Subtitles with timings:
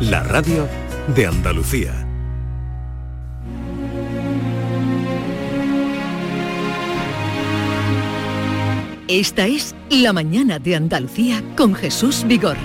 [0.00, 0.68] la radio
[1.14, 2.06] de Andalucía.
[9.08, 12.58] Esta es La mañana de Andalucía con Jesús Vigorra.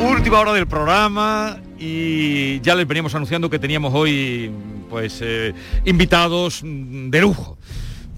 [0.00, 4.52] Última hora del programa y ya les veníamos anunciando que teníamos hoy
[4.92, 5.54] pues eh,
[5.86, 7.56] invitados de lujo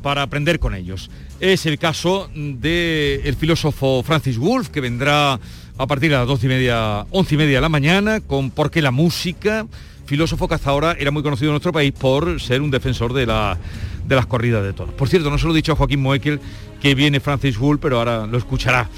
[0.03, 1.09] para aprender con ellos.
[1.39, 5.39] Es el caso del filósofo Francis Wolff, que vendrá
[5.79, 8.73] a partir de las doce y media, once y media de la mañana, con ¿Por
[8.73, 9.69] qué la música?
[10.05, 13.27] Filósofo que hasta ahora era muy conocido en nuestro país por ser un defensor de,
[13.27, 13.57] la,
[14.05, 14.95] de las corridas de toros.
[14.95, 16.41] Por cierto, no se lo he dicho a Joaquín Moekel
[16.83, 18.89] que viene Francis Wolff, pero ahora lo escuchará.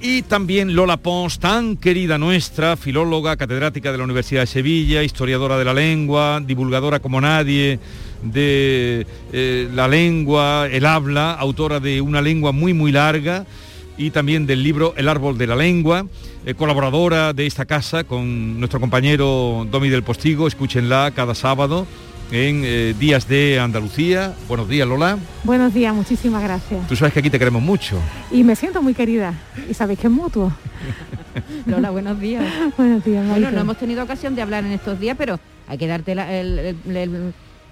[0.00, 5.58] Y también Lola Pons, tan querida nuestra, filóloga, catedrática de la Universidad de Sevilla, historiadora
[5.58, 7.80] de la lengua, divulgadora como nadie
[8.22, 13.44] de eh, la lengua, el habla, autora de una lengua muy muy larga
[13.96, 16.06] y también del libro El árbol de la lengua,
[16.46, 21.88] eh, colaboradora de esta casa con nuestro compañero Domi del Postigo, escúchenla cada sábado
[22.30, 24.34] en eh, Días de Andalucía.
[24.48, 25.18] Buenos días, Lola.
[25.44, 26.86] Buenos días, muchísimas gracias.
[26.86, 27.98] Tú sabes que aquí te queremos mucho.
[28.30, 29.34] Y me siento muy querida.
[29.68, 30.52] Y sabéis que es mutuo.
[31.66, 32.44] Lola, buenos días.
[32.76, 35.86] buenos días, Bueno, no hemos tenido ocasión de hablar en estos días, pero hay que
[35.86, 36.76] darte el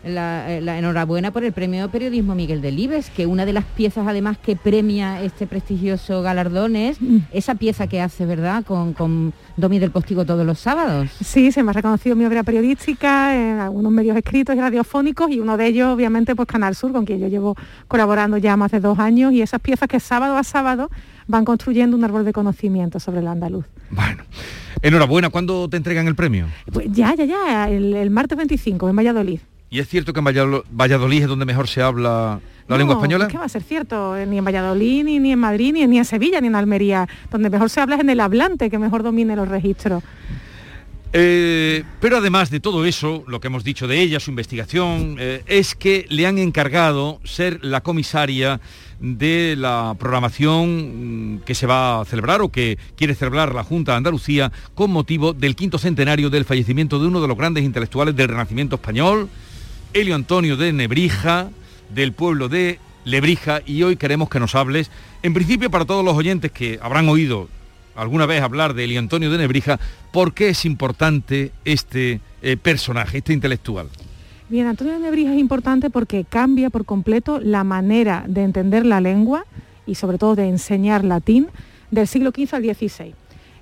[0.05, 4.57] la, enhorabuena por el premio Periodismo Miguel Delibes, que una de las piezas además que
[4.57, 7.19] premia este prestigioso galardón es mm.
[7.33, 11.11] esa pieza que hace, ¿verdad?, con, con Domi del Postigo todos los sábados.
[11.23, 15.41] Sí, se me ha reconocido mi obra periodística en algunos medios escritos y radiofónicos y
[15.41, 17.57] uno de ellos, obviamente, pues Canal Sur, con quien yo llevo
[17.89, 20.91] colaborando ya más de dos años y esas piezas que sábado a sábado
[21.27, 23.67] van construyendo un árbol de conocimiento sobre el andaluz.
[23.91, 24.23] Bueno,
[24.83, 26.47] enhorabuena, ¿cuándo te entregan el premio?
[26.73, 29.41] Pues ya, ya, ya, el, el martes 25 en Valladolid.
[29.69, 30.25] ¿Y es cierto que en
[30.71, 33.29] Valladolid es donde mejor se habla la lengua española?
[33.29, 34.15] ¿Qué va a ser cierto?
[34.27, 37.09] Ni en Valladolid, ni, en Madrid, ni, ni, en Sevilla, ni en Almería.
[37.31, 40.03] Donde mejor se habla es en el hablante, que mejor domine los registros.
[41.13, 45.43] Eh, pero además de todo eso, lo que hemos dicho de ella, su investigación, eh,
[45.47, 48.61] es que le han encargado ser la comisaria
[49.01, 53.93] de la programación mm, que se va a celebrar o que quiere celebrar la Junta
[53.93, 58.17] de Andalucía con motivo del quinto centenario del fallecimiento de uno de los grandes intelectuales
[58.17, 59.29] del Renacimiento español,
[59.97, 61.49] Elio Antonio de Nebrija,
[61.95, 64.91] del pueblo de Lebrija, y hoy queremos que nos hables,
[65.23, 67.49] en principio para todos los oyentes que habrán oído
[67.95, 69.81] alguna vez hablar de Elio Antonio de Nebrija,
[70.13, 73.89] ¿por qué es importante este eh, personaje, este intelectual?
[74.51, 79.01] Bien, Antonio de Nebrija es importante porque cambia por completo la manera de entender la
[79.01, 79.47] lengua
[79.87, 81.49] y sobre todo de enseñar latín
[81.91, 83.15] del siglo XV al XVI.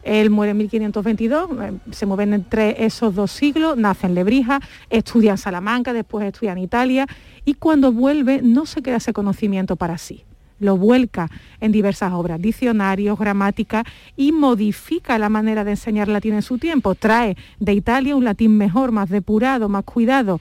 [0.05, 4.61] Él muere en 1522, eh, se mueven entre esos dos siglos, nace en Lebrija,
[4.91, 7.07] estudia en Salamanca, después estudia en Italia
[7.45, 10.25] y cuando vuelve no se queda ese conocimiento para sí.
[10.61, 11.29] Lo vuelca
[11.61, 13.83] en diversas obras, diccionarios, gramática
[14.17, 16.95] y modifica la manera de enseñar latín en su tiempo.
[16.95, 20.39] Trae de Italia un latín mejor, más depurado, más cuidado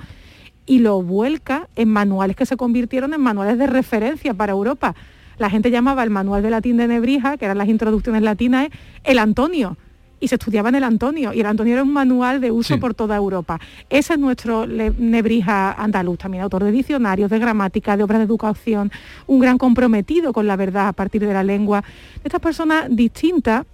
[0.65, 4.95] y lo vuelca en manuales que se convirtieron en manuales de referencia para Europa
[5.37, 8.69] la gente llamaba el manual de latín de Nebrija, que eran las introducciones latinas,
[9.03, 9.77] el Antonio.
[10.19, 11.33] Y se estudiaba en el Antonio.
[11.33, 13.59] Y el Antonio era un manual de uso por toda Europa.
[13.89, 18.89] Ese es nuestro Nebrija andaluz, también autor de diccionarios, de gramática, de obras de educación,
[19.27, 21.83] un gran comprometido con la verdad a partir de la lengua.
[22.23, 23.65] Estas personas distintas,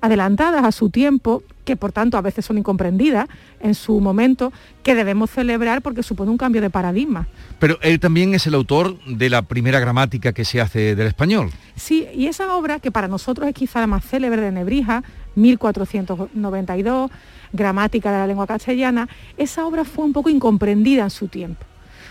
[0.00, 3.28] adelantadas a su tiempo, que por tanto a veces son incomprendidas
[3.60, 7.26] en su momento, que debemos celebrar porque supone un cambio de paradigma.
[7.58, 11.50] Pero él también es el autor de la primera gramática que se hace del español.
[11.74, 15.02] Sí, y esa obra, que para nosotros es quizá la más célebre de Nebrija,
[15.34, 17.10] 1492,
[17.52, 21.64] Gramática de la lengua castellana, esa obra fue un poco incomprendida en su tiempo,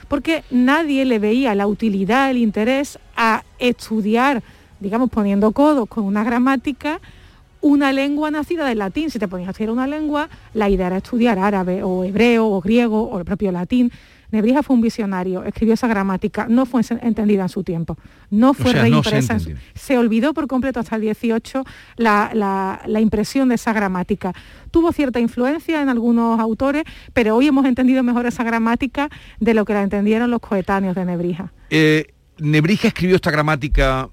[0.07, 4.43] porque nadie le veía la utilidad, el interés a estudiar,
[4.79, 6.99] digamos, poniendo codos con una gramática,
[7.65, 9.09] una lengua nacida del latín.
[9.09, 12.61] Si te ponías a estudiar una lengua, la idea era estudiar árabe o hebreo o
[12.61, 13.91] griego o el propio latín.
[14.29, 17.97] Nebrija fue un visionario, escribió esa gramática, no fue entendida en su tiempo,
[18.29, 19.37] no fue reimpresa.
[19.73, 21.63] se, olvidó por completo hasta el 18
[21.97, 24.33] la, impresión de esa gramática.
[24.69, 26.83] Tuvo cierta influencia en algunos autores,
[27.13, 29.09] pero hoy hemos entendido mejor esa gramática
[29.39, 31.51] de lo que la entendieron los coetáneos de Nebrija.
[31.71, 34.09] Eh, Nebrija escribió esta gramática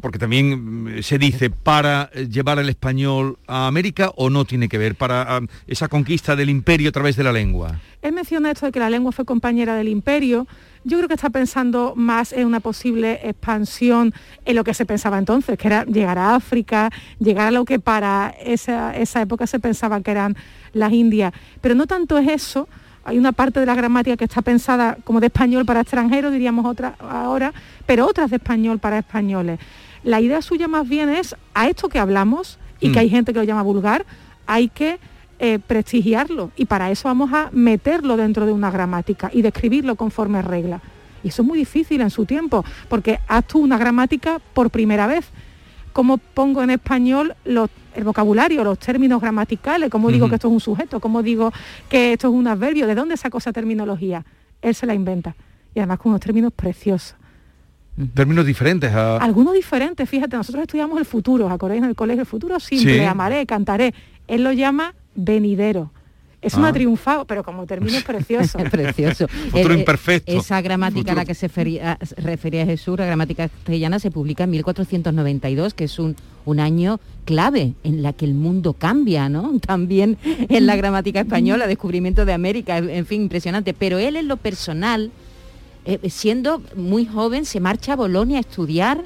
[0.00, 4.78] porque también mm, se dice, para llevar el español a América o no tiene que
[4.78, 7.80] ver, para esa conquista del imperio a través de la lengua?
[8.02, 10.46] Él menciona esto de que la lengua fue compañera del imperio.
[10.84, 14.12] Yo creo que está pensando más en una posible expansión
[14.44, 16.90] en lo que se pensaba entonces, que era llegar a África,
[17.20, 20.36] llegar a lo que para esa, esa época se pensaba que eran
[20.72, 21.32] las Indias.
[21.60, 22.68] Pero no tanto es eso,
[23.04, 26.64] hay una parte de la gramática que está pensada como de español para extranjeros, diríamos
[26.66, 27.52] otra ahora,
[27.86, 29.58] pero otras de español para españoles.
[30.04, 33.02] La idea suya más bien es a esto que hablamos y que Mm.
[33.02, 34.04] hay gente que lo llama vulgar,
[34.46, 34.98] hay que
[35.38, 40.40] eh, prestigiarlo y para eso vamos a meterlo dentro de una gramática y describirlo conforme
[40.40, 40.80] regla.
[41.24, 45.06] Y eso es muy difícil en su tiempo, porque haz tú una gramática por primera
[45.06, 45.24] vez.
[45.92, 49.90] ¿Cómo pongo en español los- el vocabulario, los términos gramaticales?
[49.90, 51.00] ¿Cómo digo que esto es un sujeto?
[51.00, 51.52] ¿Cómo digo
[51.88, 52.86] que esto es un adverbio?
[52.86, 54.24] ¿De dónde sacó esa terminología?
[54.62, 55.34] Él se la inventa.
[55.74, 57.14] Y además con unos términos preciosos.
[58.14, 59.18] Términos diferentes a...
[59.18, 62.22] Algunos diferentes, fíjate, nosotros estudiamos el futuro, ¿os acordáis en el colegio?
[62.22, 63.04] El futuro simple, Sí.
[63.04, 63.92] amaré, cantaré.
[64.28, 65.90] Él lo llama venidero.
[66.42, 66.70] Eso me Ah.
[66.70, 68.58] ha triunfado, pero como término es precioso.
[68.70, 69.28] Precioso.
[69.50, 70.32] Futuro Eh, eh, imperfecto.
[70.32, 74.50] Esa gramática a la que se fería- refería Jesús, la gramática castellana, se publica en
[74.50, 79.52] 1492, que es un, un año clave en la que el mundo cambia, ¿no?
[79.66, 83.72] También en la gramática española, descubrimiento de América, en fin, impresionante.
[83.72, 85.12] Pero él en lo personal,
[85.84, 89.04] eh, siendo muy joven, se marcha a Bolonia a estudiar.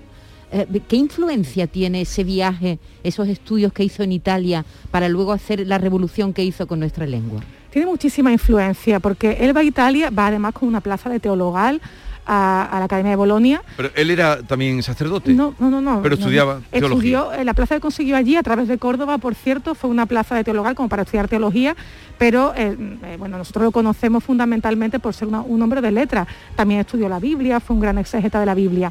[0.53, 5.67] Eh, ¿Qué influencia tiene ese viaje, esos estudios que hizo en Italia para luego hacer
[5.67, 7.41] la revolución que hizo con nuestra lengua?
[7.71, 11.81] Tiene muchísima influencia, porque él va a Italia, va además con una plaza de teologal
[12.25, 13.63] a, a la Academia de Bolonia.
[13.77, 15.33] Pero él era también sacerdote.
[15.35, 16.01] No, no, no, no.
[16.03, 16.61] Pero no, estudiaba no.
[16.71, 17.19] teología.
[17.19, 20.07] Estudió, eh, la plaza que consiguió allí, a través de Córdoba, por cierto, fue una
[20.07, 21.77] plaza de teologal como para estudiar teología,
[22.19, 26.27] pero eh, eh, bueno, nosotros lo conocemos fundamentalmente por ser una- un hombre de letras.
[26.55, 28.91] También estudió la Biblia, fue un gran exégeta de la Biblia.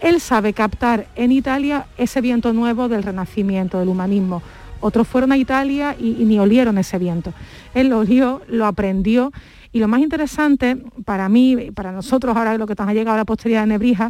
[0.00, 4.42] Él sabe captar en Italia ese viento nuevo del renacimiento, del humanismo.
[4.80, 7.32] Otros fueron a Italia y, ni olieron ese viento.
[7.74, 9.32] Él lo olió, lo aprendió
[9.76, 13.18] y lo más interesante para mí, para nosotros ahora lo que nos ha llegado a
[13.18, 14.08] la posteridad de Nebrija,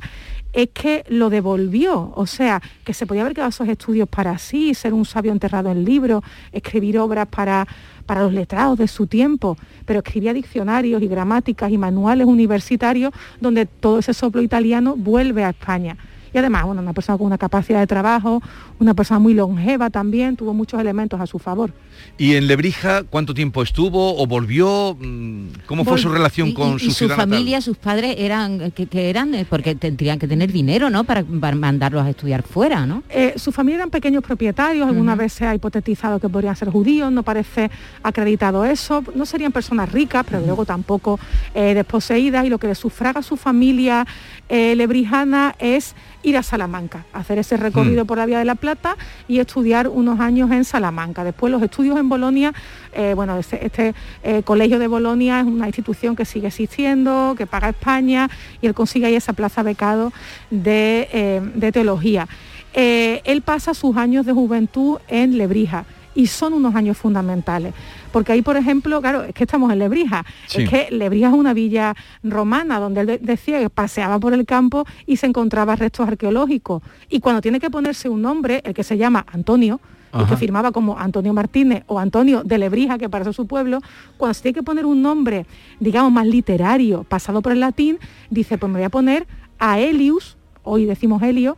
[0.52, 4.74] es que lo devolvió, o sea, que se podía haber quedado esos estudios para sí,
[4.74, 6.22] ser un sabio enterrado en libros,
[6.52, 7.66] escribir obras para,
[8.06, 13.66] para los letrados de su tiempo, pero escribía diccionarios y gramáticas y manuales universitarios donde
[13.66, 15.96] todo ese soplo italiano vuelve a España.
[16.32, 18.40] Y además, bueno, una persona con una capacidad de trabajo,
[18.78, 21.72] una persona muy longeva también, tuvo muchos elementos a su favor.
[22.18, 24.96] ¿Y en Lebrija cuánto tiempo estuvo o volvió?
[24.98, 27.28] Mm, ¿Cómo fue Vol- su relación Y- con y, su y su natal?
[27.28, 31.04] familia, sus padres eran que, que eran eh, porque tendrían que tener dinero, ¿no?
[31.04, 33.02] Para, para mandarlos a estudiar fuera, ¿no?
[33.10, 35.22] Eh, su familia eran pequeños propietarios, algunas Ujú.
[35.24, 37.70] veces ha hipotetizado que podrían ser judíos, no parece
[38.02, 41.20] acreditado eso, no serían personas ricas, pero luego tampoco
[41.54, 44.06] eh, desposeídas, y lo que le sufraga a su familia
[44.48, 48.06] eh, lebrijana es ir a Salamanca, hacer ese recorrido Mm.
[48.06, 48.96] por la Vía de la Plata
[49.28, 51.22] y estudiar unos años en Salamanca.
[51.22, 52.52] Después los estudios en Bolonia,
[52.92, 53.94] eh, bueno, este, este,
[54.24, 58.28] eh, colegio de Bolonia es una institución que sigue existiendo, que paga España,
[58.60, 60.12] y él consigue ahí esa plaza becado
[60.50, 62.26] de, eh, de teología.
[62.74, 67.72] Él pasa sus años de juventud en Lebrija y son unos años fundamentales.
[68.12, 70.24] Porque ahí, por ejemplo, claro, es que estamos en Lebrija.
[70.46, 70.62] Sí.
[70.62, 74.44] Es que Lebrija es una villa romana donde él de- decía que paseaba por el
[74.44, 76.82] campo y se encontraba restos arqueológicos.
[77.08, 79.80] Y cuando tiene que ponerse un nombre, el que se llama Antonio,
[80.14, 83.80] y que firmaba como Antonio Martínez o Antonio de Lebrija, que es su pueblo,
[84.16, 85.46] cuando se tiene que poner un nombre,
[85.80, 87.98] digamos, más literario, pasado por el latín,
[88.30, 89.26] dice, pues me voy a poner
[89.58, 91.56] a Helius, hoy decimos Helio,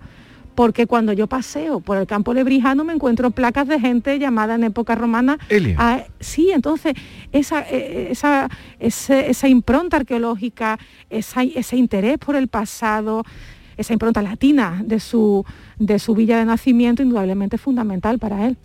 [0.55, 4.65] porque cuando yo paseo por el campo lebrijano me encuentro placas de gente llamada en
[4.65, 5.39] época romana.
[5.79, 6.95] A- sí, entonces
[7.31, 8.49] esa, eh, esa,
[8.81, 10.77] ese- esa impronta arqueológica,
[11.11, 13.23] esa- ese interés por el pasado,
[13.79, 15.47] esa impronta latina de su,
[15.79, 18.59] de su villa de nacimiento, indudablemente es fundamental para él.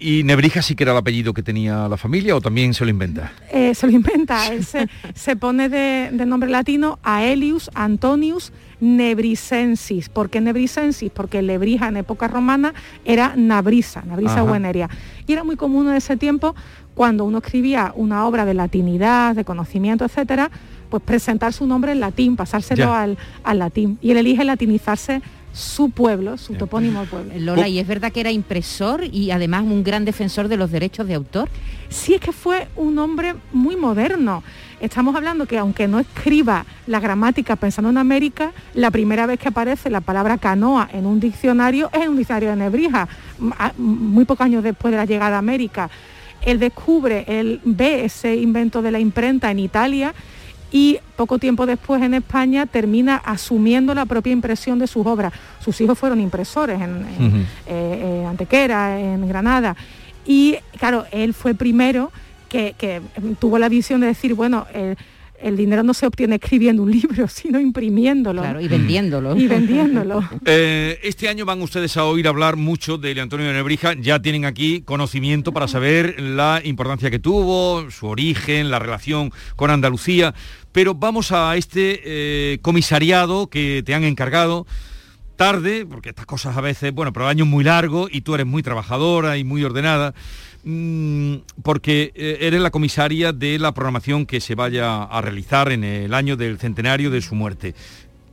[0.00, 2.90] ¿Y Nebrija sí que era el apellido que tenía la familia o también se lo
[2.90, 3.32] inventa?
[3.52, 10.08] Eh, se lo inventa, él se, se pone de, de nombre latino Aelius Antonius Nebrisensis.
[10.08, 11.10] ¿Por qué Nebrisensis?
[11.10, 12.74] Porque Lebrija en época romana
[13.04, 14.42] era Nabrisa, Nabrisa.
[14.42, 14.88] Bueneria.
[15.26, 16.54] Y era muy común en ese tiempo,
[16.94, 20.52] cuando uno escribía una obra de latinidad, de conocimiento, etcétera,
[20.88, 23.98] pues presentar su nombre en latín, pasárselo al, al latín.
[24.00, 26.58] Y él elige latinizarse su pueblo, su Ya.
[26.60, 27.32] topónimo pueblo.
[27.38, 31.06] Lola, y es verdad que era impresor y además un gran defensor de los derechos
[31.08, 31.48] de autor.
[31.88, 34.42] sí es que fue un hombre muy moderno.
[34.80, 39.48] Estamos hablando que aunque no escriba la gramática pensando en América, la primera vez que
[39.48, 43.08] aparece la palabra canoa en un diccionario es en un diccionario de Nebrija,
[43.78, 45.90] muy pocos años después de la llegada a América.
[46.42, 50.14] Él descubre, él ve ese invento de la imprenta en Italia
[50.70, 55.32] y poco tiempo después en España termina asumiendo la propia impresión de sus obras.
[55.60, 59.76] Sus hijos fueron impresores en, eh, en Antequera, en Granada.
[60.26, 62.12] Y claro, él fue primero
[62.48, 63.00] que, que
[63.38, 64.96] tuvo la visión de decir, bueno, eh,
[65.40, 68.42] el dinero no se obtiene escribiendo un libro, sino imprimiéndolo.
[68.42, 69.36] Claro, y vendiéndolo.
[69.36, 70.28] Y vendiéndolo.
[70.50, 73.94] Eh, este año van ustedes a oír hablar mucho de Antonio de Nebrija.
[73.94, 79.70] Ya tienen aquí conocimiento para saber la importancia que tuvo, su origen, la relación con
[79.70, 80.34] Andalucía.
[80.72, 84.66] Pero vamos a este eh, comisariado que te han encargado
[85.36, 88.34] tarde, porque estas cosas a veces, bueno, pero el año es muy largo y tú
[88.34, 90.12] eres muy trabajadora y muy ordenada.
[90.64, 95.84] Mm, porque eh, eres la comisaria de la programación que se vaya a realizar en
[95.84, 97.74] el año del centenario de su muerte.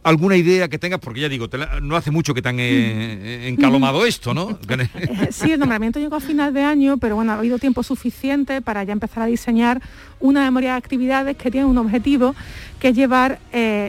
[0.03, 1.00] ¿Alguna idea que tengas?
[1.00, 1.48] Porque ya digo,
[1.82, 4.60] no hace mucho que te han eh, eh, encalomado esto, ¿no?
[5.32, 8.84] sí, el nombramiento llegó a final de año, pero bueno, ha habido tiempo suficiente para
[8.84, 9.82] ya empezar a diseñar
[10.20, 12.36] una memoria de actividades que tiene un objetivo,
[12.79, 13.39] que es llevar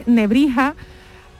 [0.07, 0.75] Nebrija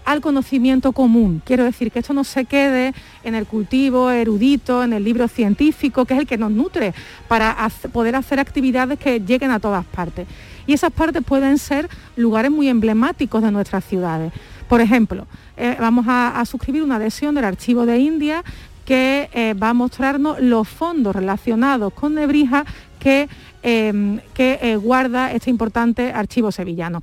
[0.08, 1.42] al conocimiento común.
[1.44, 2.94] Quiero decir que esto no se quede
[3.26, 6.94] en el cultivo erudito, en el libro científico, que es el que nos nutre
[7.28, 10.26] para poder hacer actividades que lleguen a todas partes.
[10.66, 14.32] Y esas partes pueden ser lugares muy emblemáticos de nuestras ciudades.
[14.70, 18.46] Por ejemplo, eh, vamos a, suscribir una adhesión del Archivo de India
[18.86, 22.64] que eh, va a mostrarnos los fondos relacionados con Nebrija
[22.98, 23.28] que,
[23.62, 27.02] em, que eh, guarda este importante archivo sevillano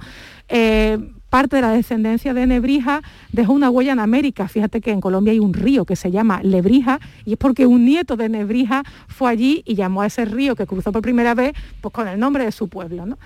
[1.35, 4.47] parte de la descendencia de Nebrija dejó una huella en América.
[4.47, 7.85] Fíjate que en Colombia hay un río que se llama Lebrija y es porque un
[7.85, 11.53] nieto de Nebrija fue allí y llamó a ese río que cruzó por primera vez
[11.81, 13.19] pues con el nombre de su pueblo.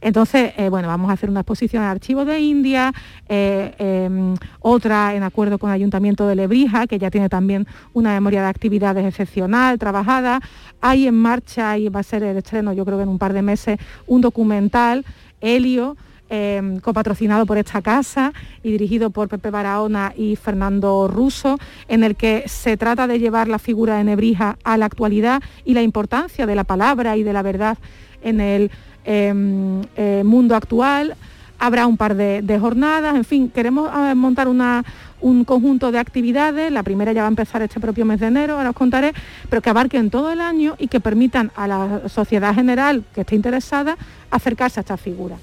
[0.00, 2.92] Entonces, eh, bueno, vamos a hacer una exposición de archivos de India,
[3.28, 8.10] eh, em, otra en acuerdo con el Ayuntamiento de Lebrija, que ya tiene también una
[8.10, 10.38] memoria de actividades excepcional, trabajada.
[10.80, 13.32] Hay en marcha, y va a ser el estreno, yo creo que en un par
[13.32, 15.04] de meses, un documental,
[15.40, 15.96] Helio,
[16.28, 18.32] Em, copatrocinado por esta casa
[18.64, 21.56] y dirigido por Pepe Barahona y Fernando Russo,
[21.86, 25.74] en el que se trata de llevar la figura de Nebrija a la actualidad y
[25.74, 27.78] la importancia de la palabra y de la verdad
[28.22, 28.72] en el
[29.04, 31.14] em, eh, mundo actual.
[31.60, 34.84] Habrá un par de, jornadas, en fin, queremos eh, montar una,
[35.20, 38.54] un conjunto de actividades, la primera ya va a empezar este propio mes de enero,
[38.54, 39.12] ahora os contaré,
[39.48, 43.34] pero que abarquen todo el año y que permitan a la sociedad general que esté
[43.34, 43.96] interesada
[44.30, 45.36] acercarse a esta figura.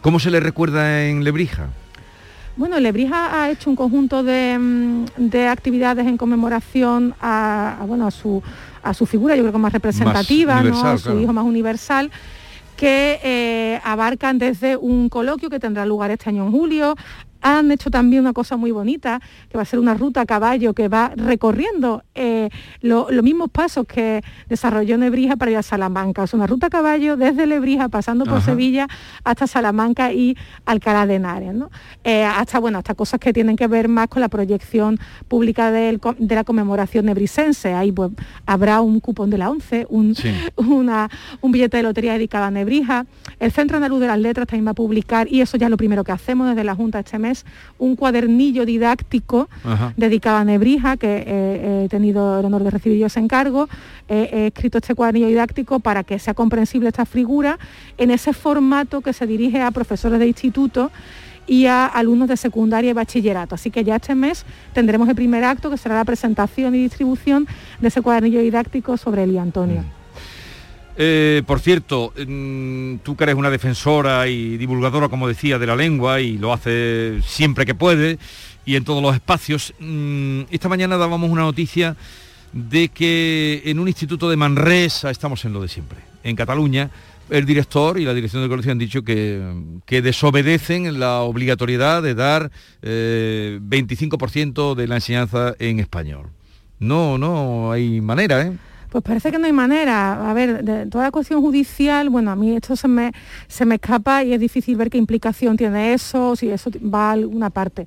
[0.00, 1.68] ¿Cómo se le recuerda en Lebrija?
[2.56, 8.42] Bueno, Lebrija ha hecho un conjunto de, mm, actividades en conmemoración a, bueno, a, su,
[8.82, 12.10] a su figura, yo creo que más representativa, a su hijo más universal
[12.76, 16.96] que eh, abarcan desde un coloquio que tendrá lugar este año en julio
[17.42, 19.20] han hecho también una cosa muy bonita,
[19.50, 22.48] que va a ser una ruta a caballo que va recorriendo eh,
[22.80, 26.24] los mismos pasos que desarrolló Nebrija para ir a Salamanca.
[26.24, 28.88] Es una ruta a caballo desde Lebrija, pasando por Sevilla
[29.24, 31.42] hasta Salamanca y Alcalá de Henares.
[32.04, 35.98] Eh, hasta, bueno, hasta cosas que tienen que ver más con la proyección pública de
[36.18, 37.74] la conmemoración nebrisense.
[37.74, 38.10] Ahí pues,
[38.46, 40.14] habrá un cupón de la ONCE, un,
[41.40, 43.06] un billete de lotería dedicado a Nebrija.
[43.40, 45.76] El Centro Andaluz de las Letras también va a publicar, y eso ya es lo
[45.76, 47.31] primero que hacemos desde la Junta este mes,
[47.78, 49.48] un cuadernillo didáctico
[49.96, 53.68] dedicado a Nebrija, que eh, eh, he tenido el honor de recibir yo ese encargo.
[54.08, 57.58] he escrito este cuadernillo didáctico para que sea comprensible esta figura
[57.98, 60.90] en ese formato que se dirige a profesores de instituto
[61.46, 63.54] y a alumnos de secundaria y bachillerato.
[63.54, 67.46] Así que ya este mes tendremos el primer acto, que será la presentación y distribución
[67.80, 69.82] de ese cuadernillo didáctico sobre Eli Antonio.
[69.82, 70.01] Mm.
[70.96, 76.20] Eh, por cierto, tú que eres una defensora y divulgadora, como decía, de la lengua
[76.20, 78.18] y lo hace siempre que puede
[78.64, 81.96] y en todos los espacios, mm, esta mañana dábamos una noticia
[82.52, 86.90] de que en un instituto de Manresa, estamos en lo de siempre, en Cataluña,
[87.30, 89.40] el director y la dirección del colegio han dicho que,
[89.86, 92.50] que desobedecen la obligatoriedad de dar
[92.82, 96.26] 25% eh, de la enseñanza en español.
[96.78, 98.52] No, no hay manera, ¿eh?
[98.92, 100.30] Pues parece que no hay manera.
[100.30, 103.12] A ver, de toda la cuestión judicial, bueno, a mí esto se me,
[103.48, 107.12] se me escapa y es difícil ver qué implicación tiene eso, si eso va a
[107.12, 107.86] alguna parte.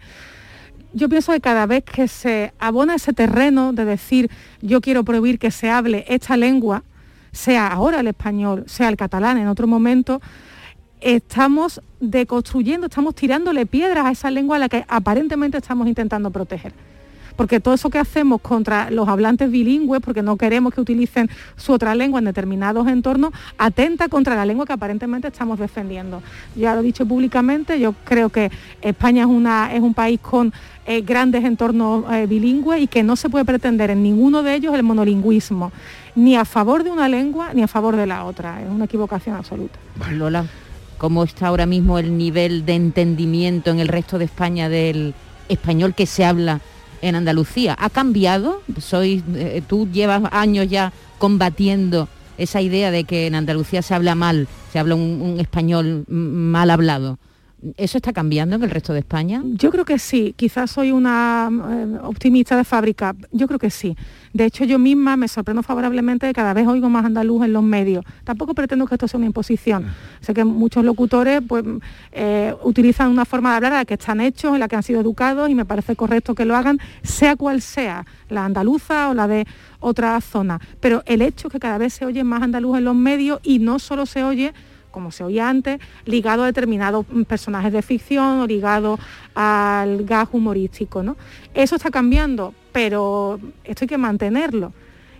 [0.93, 4.31] Yo pienso que cada vez que se abona ese terreno de decir
[4.63, 6.81] yo quiero prohibir que se hable esta lengua,
[7.31, 10.23] sea ahora el español, sea el catalán en otro momento,
[11.01, 16.73] estamos deconstruyendo, estamos tirándole piedras a esa lengua a la que aparentemente estamos intentando proteger
[17.35, 21.73] porque todo eso que hacemos contra los hablantes bilingües, porque no queremos que utilicen su
[21.73, 26.21] otra lengua en determinados entornos, atenta contra la lengua que aparentemente estamos defendiendo.
[26.55, 28.51] Ya lo he dicho públicamente, yo creo que
[28.81, 30.53] España es, un país con
[30.85, 34.73] eh, grandes entornos eh, bilingües y que no se puede pretender en ninguno de ellos
[34.75, 35.71] el monolingüismo,
[36.15, 38.61] ni a favor de una lengua ni a favor de la otra.
[38.61, 39.77] Es una equivocación absoluta.
[40.11, 40.45] Lola,
[40.97, 45.13] ¿cómo está ahora mismo el nivel de entendimiento en el resto de España del
[45.49, 46.61] español que se habla
[47.01, 47.75] en Andalucía.
[47.79, 48.61] ¿Ha cambiado?
[48.79, 54.15] Soy, eh, tú llevas años ya combatiendo esa idea de que en Andalucía se habla
[54.15, 57.17] mal, se habla un español mal hablado.
[57.77, 59.41] ¿Eso está cambiando en el resto de España?
[59.43, 60.33] Yo creo que sí.
[60.37, 63.15] Quizás soy una eh, optimista de fábrica.
[63.31, 63.95] Yo creo que sí.
[64.33, 67.63] De hecho, yo misma me sorprendo favorablemente de cada vez oigo más andaluz en los
[67.63, 68.05] medios.
[68.23, 69.85] Tampoco pretendo que esto sea una imposición.
[70.19, 71.63] Sé que muchos locutores pues,
[72.11, 74.83] eh, utilizan una forma de hablar a la que están hechos, en la que han
[74.83, 79.13] sido educados y me parece correcto que lo hagan, sea cual sea, la andaluza o
[79.13, 79.47] la de
[79.79, 80.59] otra zona.
[80.79, 83.59] Pero el hecho es que cada vez se oye más andaluz en los medios y
[83.59, 84.53] no solo se oye
[84.95, 88.97] como se oía antes, ligado a determinados personajes de ficción o ligado
[89.35, 91.03] al gas humorístico.
[91.03, 91.17] ¿no?
[91.53, 94.71] Eso está cambiando, pero esto hay que mantenerlo.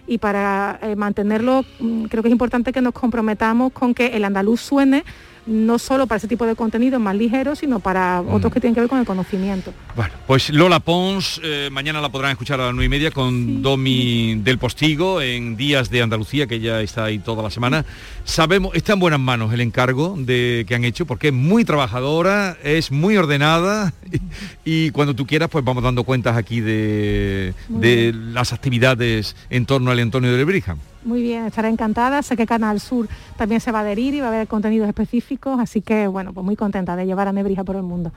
[0.08, 4.24] Y para eh, mantenerlo mm, creo que es importante que nos comprometamos con que el
[4.24, 5.04] andaluz suene
[5.46, 8.82] no solo para ese tipo de contenido más ligero, sino para otros que tienen que
[8.82, 9.74] ver con el conocimiento.
[9.96, 13.62] Bueno, pues Lola Pons, eh, mañana la podrán escuchar a las nueve y media con
[13.62, 17.86] Domi del Postigo en Días de Andalucía, que ya está ahí toda la semana.
[18.24, 22.58] Sabemos, está en buenas manos el encargo de, que han hecho, porque es muy trabajadora,
[22.64, 23.94] es muy ordenada
[24.66, 29.92] y, cuando tú quieras, pues vamos dando cuentas aquí de, de las actividades en torno
[29.92, 30.78] al Antonio de Lebrija.
[31.06, 32.24] Muy bien, estaré encantada.
[32.24, 33.08] Sé que Canal Sur
[33.38, 36.44] también se va a adherir y va a haber contenidos específicos, así que bueno, pues
[36.44, 38.12] muy contenta de llevar a Nebrija por el mundo.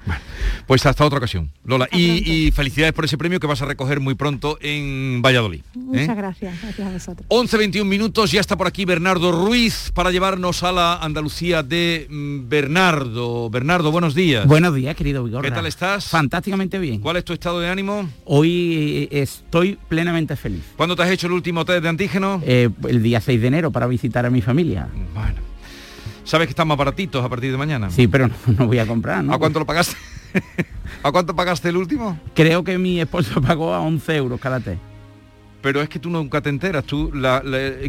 [0.67, 1.87] pues hasta otra ocasión, Lola.
[1.93, 5.61] Y, felicidades por ese premio que vas a recoger muy pronto en Valladolid.
[5.61, 5.65] ¿eh?
[5.75, 7.27] Muchas gracias, gracias a vosotros.
[7.29, 12.07] 11, 21 minutos, ya está por aquí Bernardo Ruiz para llevarnos a la Andalucía de
[12.09, 13.51] mm, Bernardo.
[13.51, 14.47] Bernardo, buenos días.
[14.47, 15.45] Buenos días, querido Vigor.
[15.45, 16.07] ¿Qué tal estás?
[16.07, 17.01] Fantásticamente bien.
[17.01, 18.09] ¿Cuál es tu estado de ánimo?
[18.25, 20.63] Hoy eh, estoy plenamente feliz.
[20.77, 22.41] ¿Cuándo te has hecho el último test de antígeno?
[22.47, 24.89] Eh, el día 6 de enero para visitar a mi familia.
[25.15, 25.49] Bueno.
[26.25, 27.91] ¿Sabes que están más baratitos a partir de mañana?
[27.91, 29.33] Sí, pero no, voy a comprar, ¿no?
[29.33, 29.97] ¿A cuánto lo pagaste?
[31.03, 32.19] ¿A cuánto pagaste el último?
[32.35, 34.81] Creo que mi esposo pagó a 11 euros cada test.
[35.63, 36.85] Pero es que tú nunca te enteras.
[36.85, 37.11] Tú,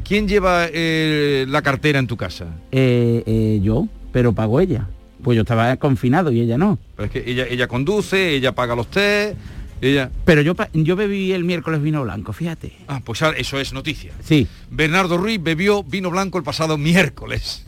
[0.04, 2.48] ¿Quién lleva eh, la cartera en tu casa?
[2.72, 4.88] Eh, eh, yo, pero pagó ella.
[5.22, 6.80] Pues yo estaba confinado y ella no.
[6.96, 9.38] Pero es que ella, ella conduce, ella paga los test
[9.82, 10.12] ella...
[10.26, 12.74] Pero yo, yo bebí el miércoles vino blanco, fíjate.
[12.88, 14.14] Ah, pues eso es noticia.
[14.24, 14.48] Sí.
[14.70, 17.64] Bernardo Ruiz bebió vino blanco el pasado miércoles.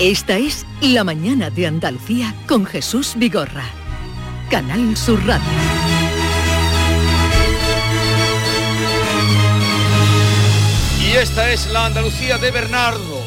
[0.00, 3.64] Esta es La mañana de Andalucía con Jesús Vigorra.
[4.50, 5.46] Canal Sur Radio.
[11.00, 13.22] Y esta es la Andalucía de Bernardo.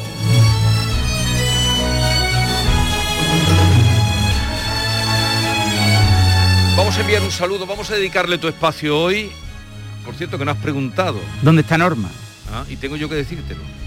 [6.76, 9.32] Vamos a enviar un saludo, vamos a dedicarle tu espacio hoy.
[10.04, 11.18] Por cierto que no has preguntado.
[11.40, 12.10] ¿Dónde está Norma?
[12.52, 13.77] Ah, y tengo yo que decírtelo.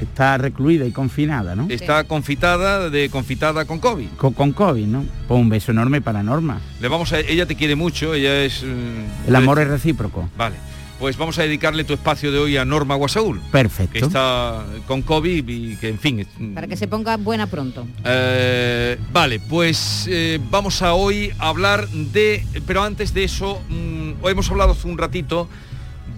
[0.00, 1.66] Está recluida y confinada, ¿no?
[1.68, 4.08] Está confitada, de confitada con COVID.
[4.16, 5.04] Con, con COVID, ¿no?
[5.28, 6.60] Pues un beso enorme para Norma.
[6.80, 8.62] Le vamos a, ella te quiere mucho, ella es...
[8.62, 10.28] mm, El amor es recíproco.
[10.36, 10.56] Vale.
[10.98, 13.40] Pues vamos a dedicarle tu espacio de hoy a Norma Guasaúl.
[13.50, 13.92] Perfecto.
[13.94, 16.20] Que está con COVID y que, en fin...
[16.20, 17.86] es- Para que se ponga buena pronto.
[18.04, 22.44] Eh, vale, pues eh, vamos a hoy hablar de...
[22.66, 25.48] Pero antes de eso, mm, hoy hemos hablado hace un ratito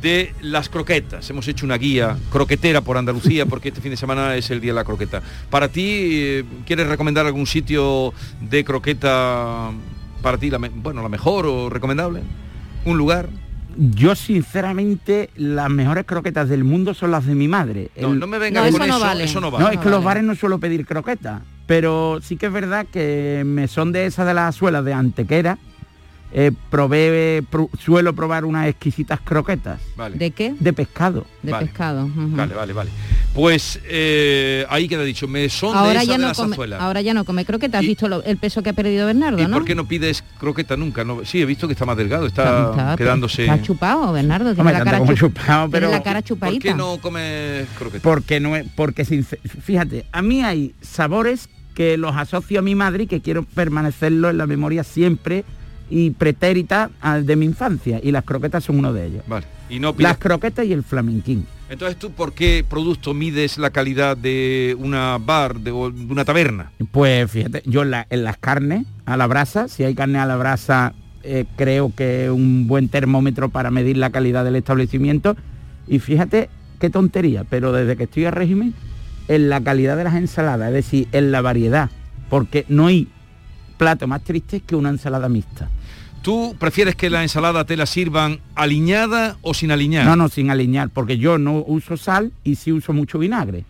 [0.02, 1.28] de las croquetas.
[1.30, 4.72] Hemos hecho una guía croquetera por Andalucía porque este fin de semana es el día
[4.72, 5.22] de la croqueta.
[5.48, 9.70] Para ti, eh, ¿quieres recomendar algún sitio de croqueta
[10.20, 12.22] para ti, la bueno, la mejor o recomendable?
[12.84, 13.28] ¿Un lugar?
[13.76, 17.90] Yo sinceramente las mejores croquetas del mundo son las de mi madre.
[17.98, 19.64] No, El- no me vengas con eso, eso no vale.
[19.64, 23.42] No, es que los bares no suelo pedir croquetas, pero sí que es verdad que
[23.46, 25.58] me son de esas de las suelas de Antequera.
[26.34, 26.50] Eh,
[27.78, 29.80] suelo probar unas exquisitas croquetas.
[29.96, 30.16] Vale.
[30.16, 30.54] ¿De qué?
[30.58, 31.26] De pescado.
[31.42, 31.66] De Vale.
[31.66, 32.08] pescado.
[32.14, 32.90] Vale, vale, vale.
[33.34, 36.52] Pues eh, ahí queda dicho, me son de Ahora esas ya, de no las come,
[36.54, 36.80] azuelas.
[36.80, 37.78] ahora ya no come croqueta.
[37.78, 39.52] ¿Has visto lo- el peso que ha perdido Bernardo, ¿Y no?
[39.56, 41.04] por qué no pides croqueta nunca?
[41.04, 43.42] No, sí, he visto que está más delgado, está, Está- quedándose...
[43.44, 44.54] Está chupado, Bernardo.
[44.54, 46.62] Tiene Hombre, la cara, chup- chupado, tiene pero- la cara ¿Por chupadita.
[46.68, 48.02] qué no comes croqueta?
[48.02, 52.74] Porque no es, porque sincer- fíjate, a mí hay sabores que los asocio a mi
[52.74, 55.44] madre y que quiero permanecerlo en la memoria siempre
[55.94, 59.22] y pretérita al de mi infancia y las croquetas son uno de ellos.
[59.26, 59.46] Vale.
[59.68, 61.46] Y no pides- Las croquetas y el flamenquín.
[61.68, 66.24] Entonces tú, ¿por qué producto mides la calidad de una bar, de, o de una
[66.24, 66.70] taberna?
[66.90, 70.26] Pues fíjate, yo en, la- en las carnes a la brasa, si hay carne a
[70.26, 75.36] la brasa, eh, creo que es un buen termómetro para medir la calidad del establecimiento.
[75.88, 78.74] Y fíjate qué tontería, pero desde que estoy a régimen,
[79.28, 81.90] en la calidad de las ensaladas, es decir, en la variedad,
[82.28, 83.08] porque no hay
[83.78, 85.68] plato más triste que una ensalada mixta.
[86.22, 90.06] ¿Tú prefieres que la ensalada te la sirvan aliñada o sin aliñar?
[90.06, 93.64] No, no, sin alinear, porque yo no uso sal y sí uso mucho vinagre.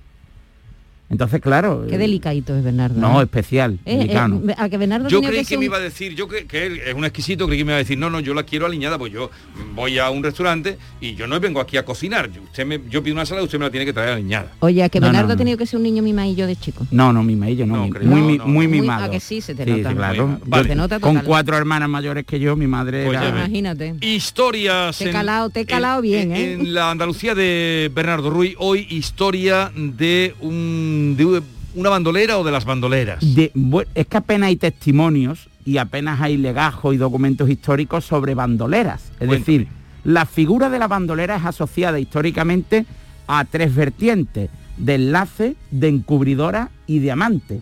[1.12, 1.84] Entonces, claro.
[1.88, 2.98] Qué eh, delicadito es Bernardo.
[2.98, 3.24] No, ¿eh?
[3.24, 6.14] especial, Eh, eh, a que Bernardo Yo creí ser que me un- iba a decir,
[6.14, 8.18] yo que, que él es un exquisito, creí que me iba a decir, no, no,
[8.20, 9.30] yo la quiero aliñada, pues yo
[9.74, 12.30] voy a un restaurante y yo no vengo aquí a cocinar.
[12.32, 14.52] Yo, usted me, yo pido una ensalada, usted me la tiene que traer aliñada.
[14.60, 15.38] Oye, a que No, Bernardo no, ha no.
[15.38, 16.86] tenido que ser un niño mimadillo de chico.
[16.90, 18.46] No, no, mi maillo, no, No, mi- creo- muy, no, mi- no.
[18.46, 19.04] muy Muy- mimado.
[19.04, 19.90] a que sí se te Sí, nota.
[19.90, 20.40] sí, claro.
[20.46, 20.68] Vale.
[20.68, 23.28] Se nota Con cuatro hermanas mayores que yo, mi madre Pues era...
[23.28, 23.96] Imagínate.
[24.00, 26.52] Historias Te he calado- te he calado en, bien, en- ¿eh?
[26.54, 31.42] en la Andalucía de Bernardo Ruiz, hoy historia de un de
[31.74, 33.20] una bandolera o de las bandoleras.
[33.34, 33.52] de-
[33.94, 39.02] es que apenas hay testimonios y apenas hay legajos y documentos históricos sobre bandoleras.
[39.20, 39.38] Es Cuéntame.
[39.38, 39.68] decir,
[40.04, 42.84] la figura de la bandolera es asociada históricamente
[43.28, 47.60] a tres vertientes, de enlace, de encubridora y de amante.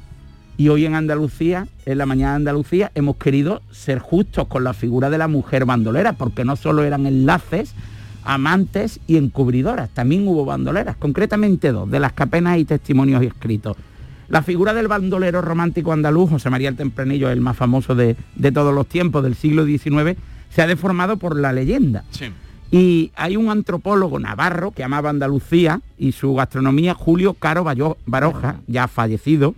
[0.57, 4.73] Y hoy en Andalucía, en la mañana de Andalucía, hemos querido ser justos con la
[4.75, 7.75] figura de la mujer bandolera, porque no solo eran enlaces,
[8.25, 13.77] amantes y encubridoras, también hubo bandoleras, concretamente dos, de las que apenas hay testimonios escritos.
[14.29, 18.53] La figura del bandolero romántico andaluz, José María el Tempranillo, el más famoso de, de
[18.53, 20.17] todos los tiempos, del siglo XIX,
[20.51, 22.05] se ha deformado por la leyenda.
[22.11, 22.27] Sí.
[22.71, 27.65] Y hay un antropólogo navarro que amaba Andalucía y su gastronomía, Julio Caro
[28.07, 29.55] Baroja, ya fallecido,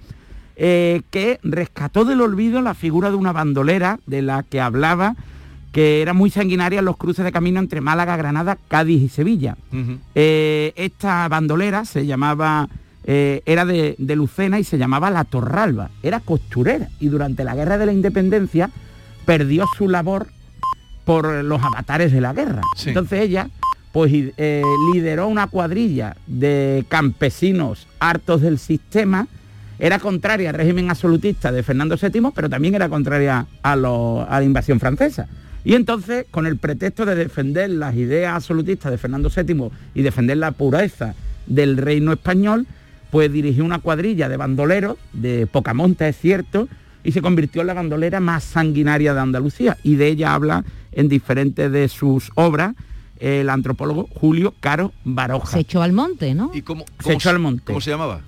[0.56, 5.16] eh, que rescató del olvido la figura de una bandolera de la que hablaba
[5.72, 9.56] que era muy sanguinaria en los cruces de camino entre Málaga, Granada, Cádiz y Sevilla.
[10.14, 12.68] Eh, esta bandolera se llamaba,
[13.04, 17.54] eh, era de, de Lucena y se llamaba La Torralba, era costurera y durante la
[17.54, 18.70] Guerra de la Independencia
[19.24, 20.26] perdió su labor
[21.04, 22.60] por los avatares de la guerra.
[22.76, 22.90] Sí.
[22.90, 23.48] Entonces ella
[23.92, 24.62] pues eh,
[24.94, 29.26] lideró una cuadrilla de campesinos hartos del sistema,
[29.78, 34.38] era contraria al régimen absolutista de Fernando VII, pero también era contraria a, lo- a
[34.38, 35.28] la invasión francesa.
[35.64, 40.36] Y entonces, con el pretexto de defender las ideas absolutistas de Fernando VII y defender
[40.36, 41.14] la pureza
[41.46, 42.66] del reino español,
[43.10, 46.68] pues dirigió una cuadrilla de bandoleros, de poca monta es cierto,
[47.04, 49.76] y se convirtió en la bandolera más sanguinaria de Andalucía.
[49.82, 52.74] Y de ella habla en diferentes de sus obras
[53.18, 55.52] el antropólogo Julio Caro Baroja.
[55.52, 56.50] Se echó al monte, ¿no?
[56.52, 57.64] ¿Y cómo, Se echó al monte.
[57.66, 58.20] ¿Cómo se llamaba?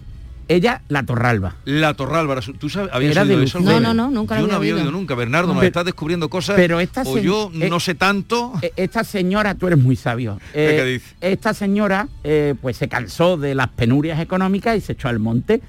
[0.49, 1.57] Ella, la Torralba.
[1.65, 2.41] La Torralba.
[2.59, 2.91] ¿Tú sabes?
[2.93, 3.61] ¿Habías Era oído de eso?
[3.61, 5.15] No, no, no, nunca lo Yo no había había oído nunca.
[5.15, 6.57] Bernardo, nos Pero- estás descubriendo cosas.
[6.57, 8.53] pero esta o yo eh, no sé tanto.
[8.63, 10.39] E- Esta señora, tú eres muy sabio.
[10.53, 11.15] Eh, ¿Qué dice?
[11.21, 15.61] esta señora eh, pues se cansó de las penurias económicas y se echó al monte.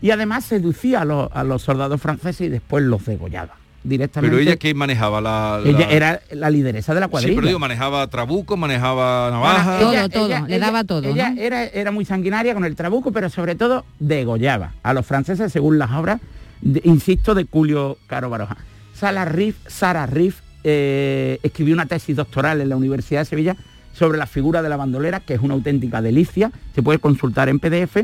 [0.00, 4.36] Y además seducía a los, a los soldados franceses y después los degollaba directamente.
[4.36, 7.34] Pero ella que manejaba la, la- Ella era la lideresa de la Sí, cuadrilla.
[7.36, 9.78] pero digo, manejaba trabuco, manejaba navaja.
[9.80, 11.40] Todo, todo, le daba todo, Ella ¿no?
[11.40, 15.78] era, era muy sanguinaria con el trabuco, pero sobre todo degollaba a los franceses según
[15.78, 16.20] las obras,
[16.60, 18.56] de- insisto, de Julio Caro Baroja.
[18.94, 23.56] Sara Riff, Sara Riff eh, escribió una tesis doctoral en la Universidad de Sevilla
[23.92, 27.58] sobre la figura de la bandolera, que es una auténtica delicia, se puede consultar en
[27.58, 27.96] PDF.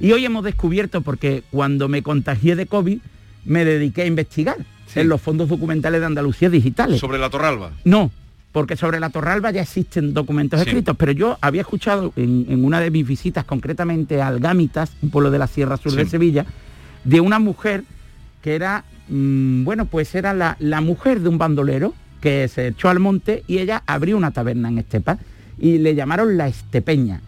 [0.00, 2.98] Y hoy hemos descubierto, porque cuando me contagié de COVID,
[3.44, 4.56] me dediqué a investigar
[4.92, 5.00] Sí.
[5.00, 7.00] en los fondos documentales de Andalucía digitales.
[7.00, 7.70] Sobre la Torralba.
[7.84, 8.10] No,
[8.52, 10.68] porque sobre la Torralba ya existen documentos Sí.
[10.68, 15.10] escritos, pero yo había escuchado en, en una de mis visitas, concretamente a Algámitas, un
[15.10, 16.06] pueblo de la Sierra Sur de.
[16.06, 16.44] Sevilla,
[17.04, 17.84] de una mujer
[18.42, 22.88] que era, mm, bueno, pues era la, la mujer de un bandolero que se echó
[22.88, 25.18] al monte y ella abrió una taberna en Estepa
[25.58, 27.20] y le llamaron la Estepeña.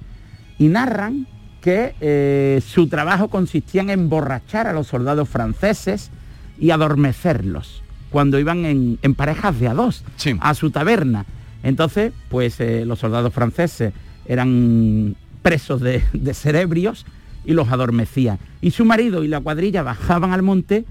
[0.59, 1.27] Y narran
[1.61, 6.11] que eh, su trabajo consistía en emborrachar a los soldados franceses
[6.59, 10.37] y adormecerlos cuando iban en, en parejas de a dos Sí.
[10.40, 11.27] a su taberna.
[11.62, 13.93] Entonces, pues eh, los soldados franceses
[14.27, 17.07] eran presos de, de cerebrios
[17.45, 18.38] y los adormecían.
[18.61, 20.85] Y su marido y la cuadrilla bajaban al monte,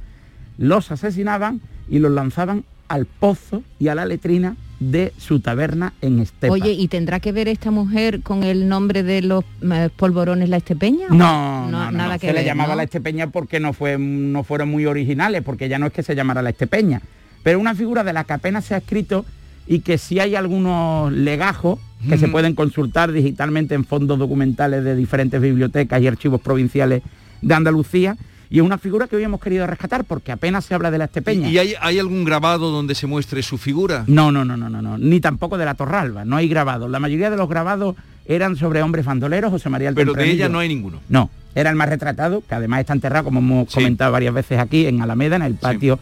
[0.57, 4.55] los asesinaban y los lanzaban al pozo y a la letrina
[4.91, 6.53] de su taberna en Estepa.
[6.53, 10.57] Oye, ¿y tendrá que ver esta mujer con el nombre de los eh, polvorones la
[10.57, 11.07] estepeña?
[11.09, 12.19] No, no, no, nada no.
[12.19, 12.75] que se le llamaba ¿no?
[12.77, 16.15] la estepeña porque no, fue, no fueron muy originales, porque ya no es que se
[16.15, 17.01] llamara la estepeña,
[17.43, 19.25] pero una figura de la que apenas se ha escrito
[19.67, 22.31] y que sí hay algunos legajos que se Mm.
[22.31, 27.01] pueden consultar digitalmente en fondos documentales de diferentes bibliotecas y archivos provinciales
[27.41, 28.17] de Andalucía,
[28.53, 31.05] y es una figura que hoy hemos querido rescatar porque apenas se habla de la
[31.05, 31.49] estepeña.
[31.49, 34.03] ¿Y hay, hay algún grabado donde se muestre su figura?
[34.05, 36.87] No, no, no, no, no, no, ni tampoco de la Torralba, no hay grabados.
[36.91, 37.95] La mayoría de los grabados
[38.27, 40.99] eran sobre hombres bandoleros, José María el Pero de ella no hay ninguno.
[41.09, 43.73] No, era el más retratado, que además está enterrado, como hemos Sí.
[43.73, 45.97] comentado varias veces aquí, en Alameda, en el patio.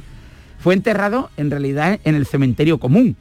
[0.59, 3.15] Fue enterrado en realidad en el cementerio común,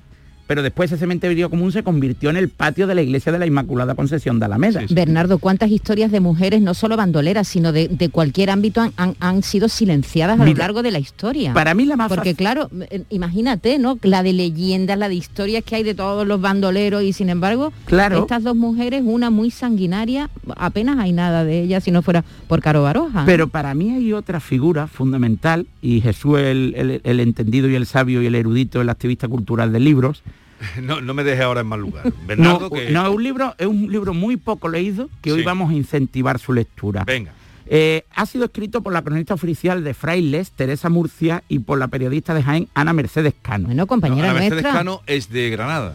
[0.51, 3.47] pero después ese cementerio común se convirtió en el patio de la iglesia de la
[3.47, 4.83] Inmaculada Concepción de Alameda.
[4.91, 9.15] Bernardo, ¿cuántas historias de mujeres, no solo bandoleras, sino de, de cualquier ámbito, han, han-
[9.21, 11.55] han sido silenciadas a lo largo de la historia?
[11.55, 13.97] Para mí la más Porque fácil- claro, eh, imagínate, ¿no?
[14.03, 17.73] La de leyendas, la de historias que hay de todos los bandoleros y sin embargo,
[17.85, 18.19] Claro.
[18.19, 22.61] estas dos mujeres, una muy sanguinaria, apenas hay nada de ella si no fuera por
[22.61, 23.21] Caro Baroja.
[23.21, 23.27] ¿no?
[23.27, 27.87] Pero para mí hay otra figura fundamental, y Jesús el, el- el entendido y el
[27.87, 30.25] sabio y el erudito, el activista cultural de libros,
[30.83, 32.13] No, no me deje ahora en mal lugar.
[32.27, 32.91] Bernardo, no, que...
[32.91, 36.39] no, es un libro, es un libro muy poco leído que hoy vamos a incentivar
[36.39, 37.05] su lectura.
[37.05, 37.33] Venga.
[37.67, 41.87] Eh, ha sido escrito por la cronista oficial de Frailes, Teresa Murcia, y por la
[41.89, 43.67] periodista de Jaén, Ana Mercedes Cano.
[43.67, 44.73] Bueno, compañera Ana Mercedes nuestra.
[44.73, 45.95] Cano es de Granada.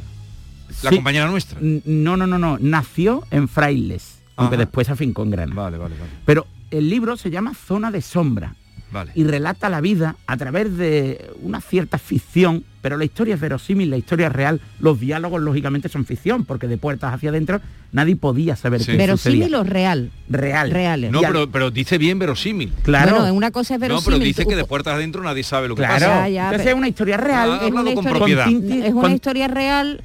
[0.84, 0.96] La Sí.
[0.96, 1.60] compañera nuestra.
[1.62, 2.58] No, no, no, no.
[2.62, 5.62] Nació en Frailes, aunque después se afincó en Granada.
[5.64, 6.12] Vale, vale, vale.
[6.26, 8.56] Pero el libro se llama Zona de Sombra
[8.96, 9.12] Vale.
[9.14, 13.90] y relata la vida a través de una cierta ficción, pero la historia es verosímil,
[13.90, 14.62] la historia es real.
[14.80, 17.60] Los diálogos, lógicamente, son ficción, porque de puertas hacia adentro
[17.92, 18.92] nadie podía saber Sí.
[18.92, 19.60] qué Verosímil sucedía.
[19.60, 20.12] o real.
[20.30, 20.72] Real.
[20.72, 21.12] Reales.
[21.12, 22.72] No, pero, pero dice bien verosímil.
[22.84, 23.18] Claro.
[23.20, 24.20] Bueno, una cosa es No, verosímil.
[24.20, 25.94] pero dice que de puertas adentro nadie sabe lo que Claro.
[25.96, 26.08] pasa.
[26.22, 27.52] Ya, ya, Entonces pero- es una historia real.
[27.52, 28.46] Ah, es una con historia- propiedad.
[28.48, 30.02] tinte- es una con- historia real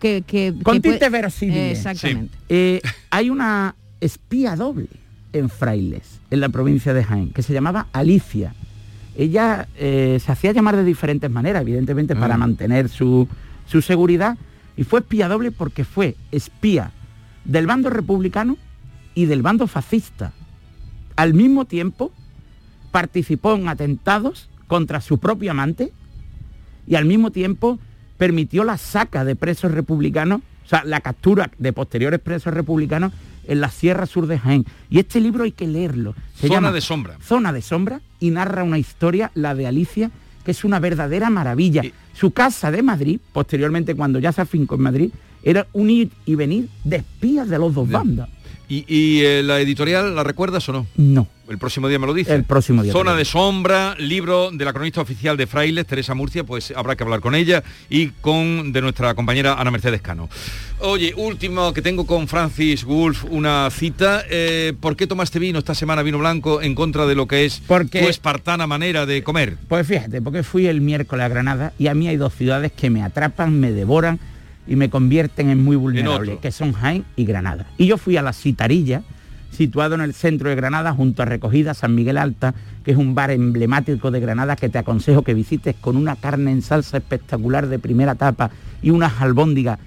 [0.00, 0.22] que...
[0.26, 1.78] que Con tintes verosímiles.
[1.78, 2.36] Exactamente.
[2.48, 2.80] Eh,
[3.10, 4.88] hay una espía doble
[5.34, 8.54] en Frailes, en la provincia de Jaén, que se llamaba Alicia.
[9.16, 12.38] Ella eh, se hacía llamar de diferentes maneras, evidentemente para Ah.
[12.38, 13.28] mantener su,
[13.66, 14.38] su seguridad
[14.76, 16.90] y fue espía doble porque fue espía
[17.44, 18.56] del bando republicano
[19.14, 20.32] y del bando fascista.
[21.16, 22.10] Al mismo tiempo
[22.90, 25.92] participó en atentados contra su propio amante
[26.86, 27.78] y al mismo tiempo
[28.18, 33.12] permitió la saca de presos republicanos, o sea, la captura de posteriores presos republicanos
[33.48, 34.64] en la Sierra Sur de Jaén.
[34.90, 36.14] Y este libro hay que leerlo.
[36.34, 37.18] Se Zona llama de sombra.
[37.22, 40.10] Zona de sombra y narra una historia, la de Alicia,
[40.44, 41.82] que es una verdadera maravilla.
[42.12, 45.10] Su casa de Madrid, posteriormente cuando ya se afincó en Madrid,
[45.42, 48.28] era un ir y venir de espías de los dos bandas.
[48.68, 50.86] ¿Y, y, eh, la editorial la recuerdas o no?
[50.96, 51.28] No.
[51.48, 52.34] El próximo día me lo dice.
[52.34, 52.90] El próximo día.
[52.92, 57.04] Zona de sombra, libro de la cronista oficial de Frailes, Teresa Murcia, pues habrá que
[57.04, 60.30] hablar con ella y con de nuestra compañera Ana Mercedes Cano.
[60.80, 64.24] Oye, último que tengo con Francis Wolf, una cita.
[64.30, 67.60] Eh, ¿Por qué tomaste vino esta semana, vino blanco, en contra de lo que es
[67.66, 69.58] Porque- tu espartana manera de comer?
[69.68, 72.88] Pues fíjate, porque fui el miércoles a Granada y a mí hay dos ciudades que
[72.88, 74.18] me atrapan, me devoran
[74.66, 77.66] y me convierten en muy vulnerable, que son Jaén y Granada.
[77.78, 79.02] Y yo fui a la Citarilla,
[79.50, 83.14] situado en el centro de Granada, junto a Recogida San Miguel Alta, que es un
[83.14, 87.68] bar emblemático de Granada que te aconsejo que visites con una carne en salsa espectacular
[87.68, 88.50] de primera tapa
[88.82, 89.78] y unas albóndigas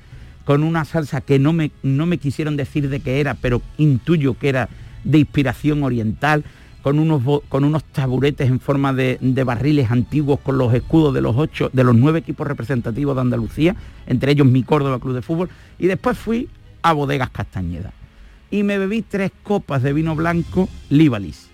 [0.45, 4.35] con una salsa que no me, no me quisieron decir de qué era, pero intuyo
[4.35, 4.69] que era
[5.03, 6.45] de inspiración oriental,
[6.87, 11.19] con unos, con unos taburetes en forma de, de barriles antiguos con los escudos de
[11.19, 15.21] los ocho, de los nueve equipos representativos de Andalucía, entre ellos mi Córdoba Club de
[15.21, 16.47] Fútbol, y después fui
[16.83, 17.91] a Bodegas Castañeda.
[18.49, 21.49] Y me bebí tres copas de vino blanco Líbalis.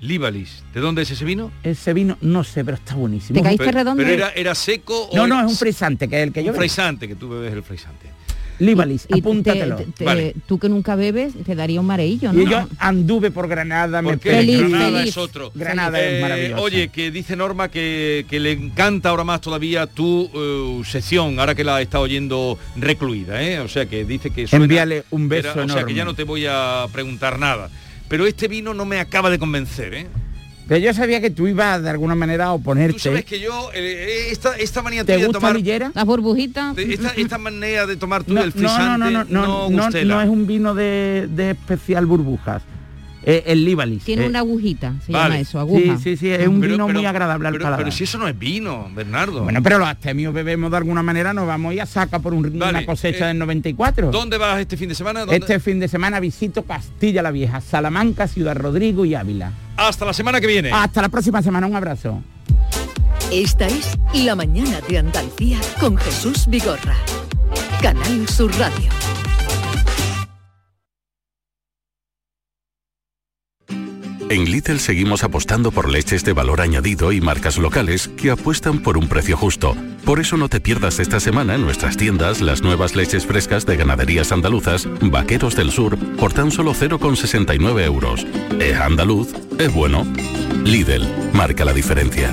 [0.00, 0.62] Líbalis.
[0.72, 1.50] ¿De dónde es ese vino?
[1.64, 3.42] Ese vino, no sé, pero está buenísimo.
[3.42, 6.52] pero era, era seco o No, no, es un frisante, que es el que yo
[6.52, 8.06] un frisante, que tú bebes el frisante.
[8.58, 9.76] Líbalis, Y apúntatelo.
[9.76, 12.40] te- te- Tú que nunca bebes, te daría un mareillo, ¿no?
[12.40, 14.56] Y yo anduve por Granada, me Porque perdí.
[14.56, 15.52] Granada es otro.
[15.54, 16.62] Granada Eh, es maravilloso.
[16.62, 21.54] Oye, que dice Norma que, que le encanta ahora más todavía tu eh, sección, ahora
[21.54, 23.60] que la está oyendo recluida, ¿eh?
[23.60, 26.14] O sea, que dice que suena- Envíale un beso Era- O sea, que ya no
[26.14, 27.68] te voy a preguntar nada.
[28.08, 30.06] Pero este vino no me acaba de convencer, ¿eh?
[30.68, 32.94] Pero yo sabía que tú ibas de alguna manera a oponerte.
[32.94, 35.54] Tú sabes que yo, eh, esta, esta manía ¿Te tuya de gusta tomar...
[35.56, 35.92] Lillera?
[35.94, 36.76] Las burbujitas.
[36.76, 39.84] Esta, esta manera de tomar tú No, el no, frisante no, no, no, no, no,
[39.84, 40.14] gustela.
[40.16, 42.62] no es un vino de, de especial burbujas.
[43.28, 44.04] Eh, el Líbalis.
[44.04, 44.28] Tiene eh.
[44.28, 45.24] una agujita, se Vale.
[45.24, 45.96] llama eso, aguja.
[45.98, 47.84] Sí, sí, sí, es un Pero- vino pero- muy agradable al pero, paladar.
[47.84, 49.42] pero si eso no es vino, Bernardo.
[49.42, 52.56] Bueno, pero los astemios bebemos de alguna manera, nos vamos y a saca por un-
[52.56, 54.12] Vale, una cosecha eh, del 94.
[54.12, 55.20] ¿Dónde vas este fin de semana?
[55.20, 55.36] ¿Dónde?
[55.36, 59.50] Este fin de semana visito Castilla la Vieja, Salamanca, Ciudad Rodrigo y Ávila.
[59.76, 60.70] Hasta la semana que viene.
[60.72, 62.22] Hasta la próxima semana, un abrazo.
[63.32, 66.94] Esta es La Mañana de Andalucía con Jesús Vigorra.
[67.82, 68.88] Canal Sur Radio.
[74.28, 78.98] En Lidl seguimos apostando por leches de valor añadido y marcas locales que apuestan por
[78.98, 79.76] un precio justo.
[80.04, 83.76] Por eso no te pierdas esta semana en nuestras tiendas las nuevas leches frescas de
[83.76, 88.26] ganaderías andaluzas, Vaqueros del Sur, por tan solo 0,69 euros.
[88.58, 90.04] Es andaluz, es bueno.
[90.64, 92.32] Lidl, marca la diferencia.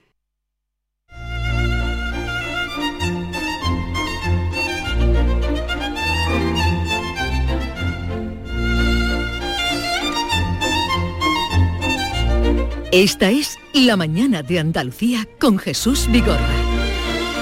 [12.91, 16.37] Esta es La Mañana de Andalucía con Jesús Vigorra.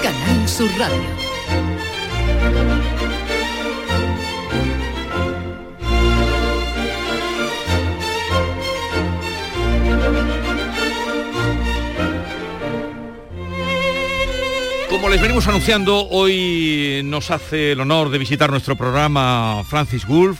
[0.00, 1.00] Canal Sur Radio.
[14.88, 20.38] Como les venimos anunciando, hoy nos hace el honor de visitar nuestro programa Francis Wolf,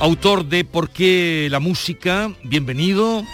[0.00, 2.32] autor de ¿Por qué la música?
[2.42, 3.24] Bienvenido.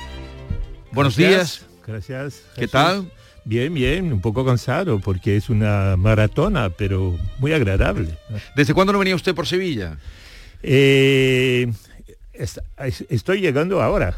[0.92, 1.60] Buenos Gracias.
[1.60, 1.66] días.
[1.86, 2.42] Gracias.
[2.54, 2.72] ¿Qué Jesús.
[2.72, 3.12] tal?
[3.44, 8.18] Bien, bien, un poco cansado porque es una maratona, pero muy agradable.
[8.54, 9.96] ¿Desde cuándo no venía usted por Sevilla?
[10.62, 11.66] Eh,
[12.34, 14.14] es- es- estoy llegando ahora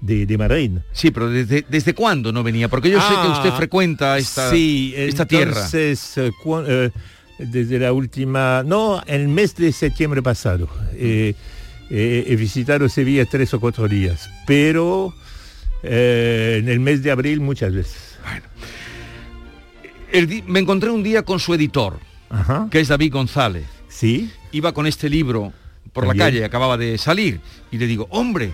[0.00, 0.72] de, de Madrid.
[0.92, 2.68] Sí, pero ¿desde, desde cuándo no venía?
[2.68, 5.52] Porque yo sé que usted Ah, frecuenta esta, sí, esta tierra.
[5.52, 6.90] entonces, eh, cu- eh,
[7.38, 10.68] desde la última, no, el mes de septiembre pasado.
[10.94, 11.34] eh,
[11.88, 15.14] he visitado Sevilla tres o cuatro días, pero
[15.88, 18.18] eh, en el mes de abril muchas veces.
[20.12, 21.98] El me encontré un día con su editor,
[22.70, 23.66] que es David González.
[23.88, 24.30] Sí.
[24.52, 25.52] Iba con este libro
[25.92, 26.18] por También.
[26.18, 28.52] la calle, acababa de salir, y le digo, hombre,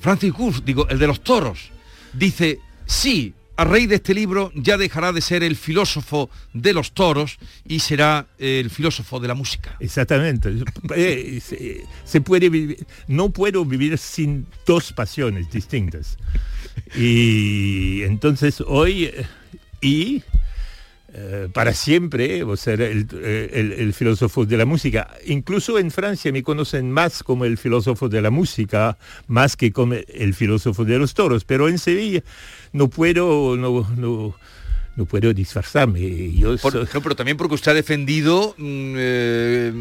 [0.00, 1.70] Francis Gus, digo, el de los toros,
[2.12, 6.92] dice, sí, a raíz de este libro ya dejará de ser el filósofo de los
[6.92, 7.36] toros
[7.68, 9.76] y será el filósofo de la música.
[9.80, 10.50] Exactamente.
[10.96, 16.16] Eh, se, se puede vivir, no puedo vivir sin dos pasiones distintas.
[16.96, 19.26] Y entonces hoy, eh,
[19.82, 20.22] y
[21.12, 25.08] eh, para siempre voy a ser el, eh, el- el filósofo de la música.
[25.26, 28.96] Incluso en Francia me conocen más como el filósofo de la música,
[29.26, 31.44] más que como el filósofo de los toros.
[31.44, 32.22] Pero en Sevilla
[32.72, 34.36] no puedo, no, no,
[34.96, 36.32] no puedo disfrazarme.
[36.32, 39.72] Yo Por soy- ejemplo, pero también porque usted ha defendido, mm, eh,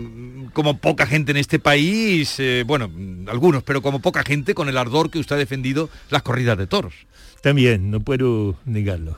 [0.53, 4.69] como poca gente en este país, eh, bueno, mm, algunos, pero como poca gente, con
[4.69, 6.93] el ardor que usted ha defendido las corridas de toros.
[7.41, 9.17] También, no puedo negarlo.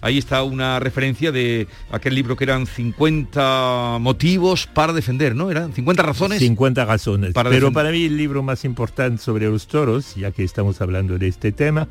[0.00, 5.50] Ahí está una referencia de aquel libro que eran 50 motivos para defender, ¿no?
[5.50, 6.38] Eran 50 razones.
[6.40, 7.32] 50 razones.
[7.32, 7.74] para Pero defender.
[7.74, 11.52] para mí el libro más importante sobre los toros, ya que estamos hablando de este
[11.52, 11.88] tema,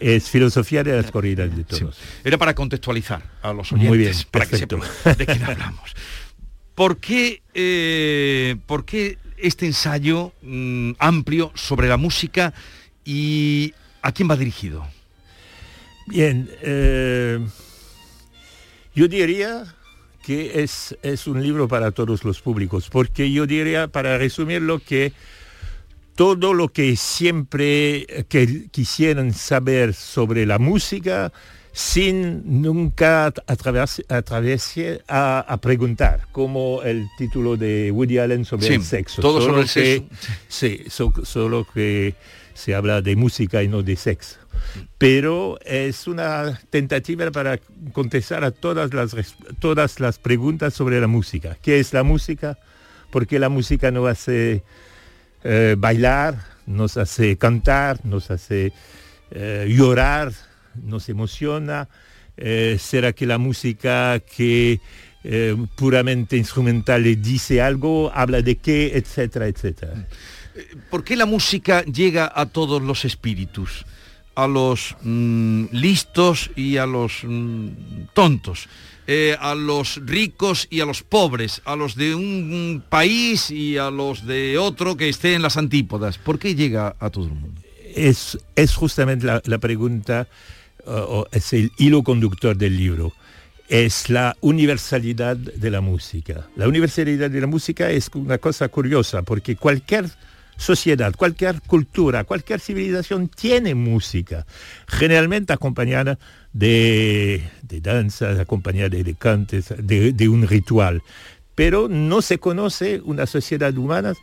[0.00, 1.98] es Filosofía de las corridas de toros.
[2.22, 4.80] Era para contextualizar a los oyentes, Muy bien, para que sepan
[5.16, 5.94] de quién hablamos.
[6.74, 12.52] ¿Por qué, eh, por qué este ensayo mm, amplio sobre la música
[13.04, 13.72] y
[14.02, 14.86] a quién va dirigido?
[16.06, 17.40] Bien, eh,
[18.94, 19.74] yo diría
[20.22, 25.12] que es, es un libro para todos los públicos, porque yo diría, para resumirlo, que
[26.14, 31.32] todo lo que siempre eh, que quisieran saber sobre la música
[31.72, 38.82] sin nunca atreverse a, a preguntar, como el título de Woody Allen sobre Sí, el
[38.84, 39.20] sexo.
[39.22, 40.32] todo Solo sobre el que- sexo.
[40.48, 42.14] Sí, so- solo que
[42.54, 44.38] se habla de música y no de sexo.
[44.98, 47.58] Pero es una tentativa para
[47.92, 49.14] contestar a todas las,
[49.58, 51.56] todas las preguntas sobre la música.
[51.60, 52.58] ¿Qué es la música?
[53.10, 54.62] ¿Por qué la música no hace
[55.42, 58.72] eh, bailar, nos hace cantar, nos hace
[59.30, 60.32] eh, llorar,
[60.82, 61.88] nos emociona?
[62.36, 64.80] Eh, ¿Será que la música que
[65.74, 70.06] puramente instrumental le dice algo, habla de qué, etcétera, etcétera?
[70.90, 73.84] ¿Por qué la música llega a todos los espíritus?
[74.34, 77.68] A los mm, listos y a los mm,
[78.12, 78.68] tontos,
[79.06, 83.90] eh, a los ricos y a los pobres, a los de un país y a
[83.90, 86.18] los de otro que esté en las antípodas.
[86.18, 87.64] ¿Por qué llega a todo el mundo?
[87.94, 90.26] es, es justamente la, pregunta,
[90.86, 93.12] o es el hilo conductor del libro.
[93.68, 96.46] Es la universalidad de la música.
[96.56, 100.10] La universalidad de la música es una cosa curiosa porque cualquier
[100.56, 104.46] sociedad, cualquier cultura, cualquier civilización tiene música,
[104.86, 106.18] generalmente acompañada
[106.52, 111.02] de, de danzas, acompañada de, cantes, de, de un ritual.
[111.54, 114.14] Pero no se conoce una sociedad humana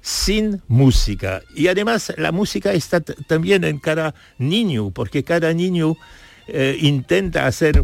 [0.00, 1.42] sin música.
[1.54, 5.96] Y además la música está también en cada niño, porque cada niño
[6.46, 7.82] eh, intenta hacer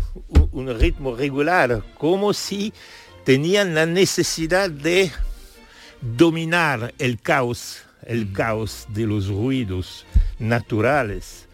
[0.52, 2.72] un ritmo regular, como si
[3.24, 5.10] tenían la necesidad de
[6.00, 10.06] dominar el caos, el caos de los ruidos
[10.38, 11.48] naturales,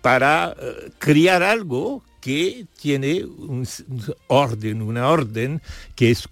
[0.00, 3.66] para eh, crear algo que tiene un,
[4.26, 5.62] orden, una orden
[5.94, 6.28] que es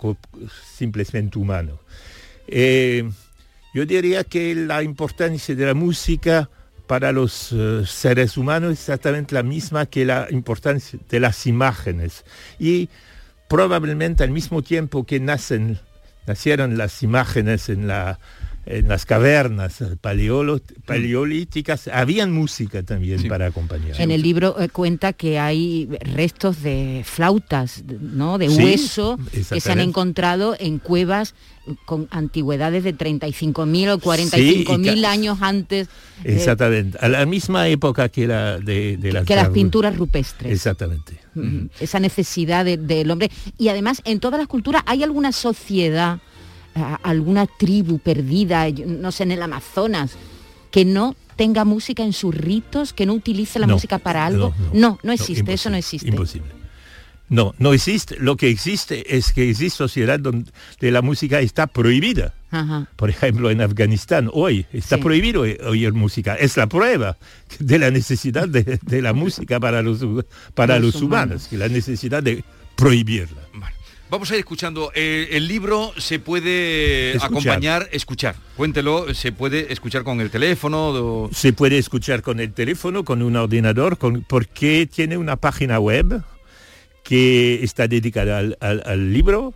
[0.77, 1.79] simplemente humano.
[2.49, 3.09] Eh,
[3.75, 6.49] yo diría que la importancia de la música
[6.87, 12.25] para los eh, seres humanos es exactamente la misma que la importancia de las imágenes.
[12.59, 12.89] Y
[13.49, 15.79] probablemente al mismo tiempo que nacen,
[16.27, 18.19] nacieron las imágenes en, la,
[18.67, 24.01] en las cavernas paleolo- paleolíticas, habían música también para acompañar.
[24.01, 28.39] En el libro eh, cuenta que hay restos de flautas, de- ¿no?
[28.39, 31.35] De Sí, hueso que se han encontrado en cuevas
[31.85, 35.89] con antigüedades de 35.000 o 45.000 ca- años antes
[36.25, 40.53] eh, Exactamente, a la misma época que, la, de, de las, que las pinturas rupestres.
[40.53, 41.19] Exactamente.
[41.81, 43.31] Esa necesidad de- del hombre.
[43.59, 46.19] Y además, en todas las culturas hay alguna sociedad,
[46.77, 50.13] a- alguna tribu perdida, no sé, en el Amazonas,
[50.71, 54.55] que no tenga música en sus ritos, que no utilice la No, música para algo.
[54.59, 56.09] no, No, no, no, existe, eso no existe.
[56.09, 56.51] Imposible.
[57.29, 58.17] No, no existe.
[58.21, 60.47] Lo que existe es que existe sociedad donde
[60.81, 62.35] la música está prohibida.
[62.53, 62.89] Ajá.
[62.95, 65.03] Por ejemplo, en Afganistán hoy está Sí.
[65.03, 66.37] prohibido oír música.
[66.37, 67.17] Es la prueba
[67.59, 69.99] de la necesidad de, de la música para los,
[70.55, 72.45] para Los los, humanos, que la necesidad de
[72.77, 73.41] prohibirla.
[74.09, 74.93] Vamos a ir escuchando.
[74.95, 77.27] Eh, el libro se puede Escuchar.
[77.31, 78.37] acompañar, escuchar.
[78.57, 81.29] Cuéntelo, se puede escuchar con el teléfono.
[81.33, 86.23] Se puede escuchar con el teléfono, con un ordenador, con- porque tiene una página web
[87.03, 89.55] que está dedicada al, al- al libro,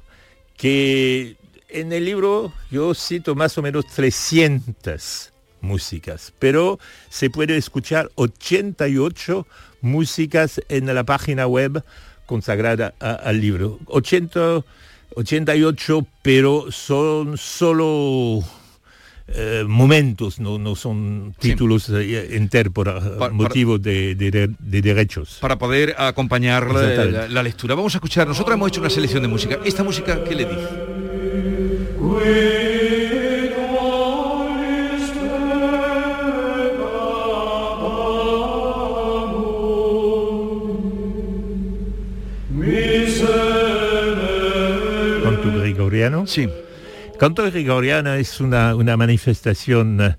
[0.56, 1.36] que
[1.68, 9.46] en el libro yo cito más o menos 300 músicas, pero se puede escuchar 88
[9.80, 11.84] músicas en la página web
[12.30, 13.78] consagrada a- al libro.
[13.86, 14.62] 80,
[15.16, 18.38] 88, pero son solo
[19.32, 22.86] eh, momentos, no, no son títulos enteros por
[23.18, 25.38] para- motivos de, de- de derechos.
[25.40, 27.74] Para poder acompañar la- la lectura.
[27.74, 29.58] Vamos a escuchar, nosotros hemos hecho una selección de música.
[29.64, 30.99] ¿Esta música qué le dice?
[46.26, 46.48] Sí.
[47.18, 50.16] Canto gregoriano es una, una manifestación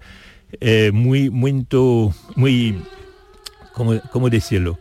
[0.59, 1.65] eh, muy, muy,
[2.35, 2.83] muy,
[3.73, 4.79] ¿cómo, cómo decirlo?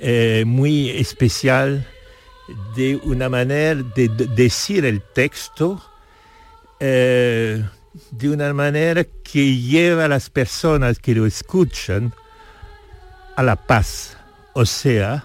[0.00, 1.86] Eh, muy especial
[2.76, 5.82] de una manera de, de- decir el texto
[6.80, 7.62] eh,
[8.12, 12.14] de una manera que lleva a las personas que lo escuchan
[13.36, 14.16] a la paz.
[14.54, 15.24] O sea,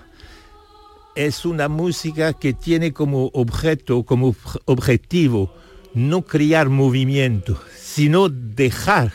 [1.16, 5.54] es una música que tiene como objeto, como ob- objetivo,
[5.94, 9.12] no crear movimiento, sino dejar,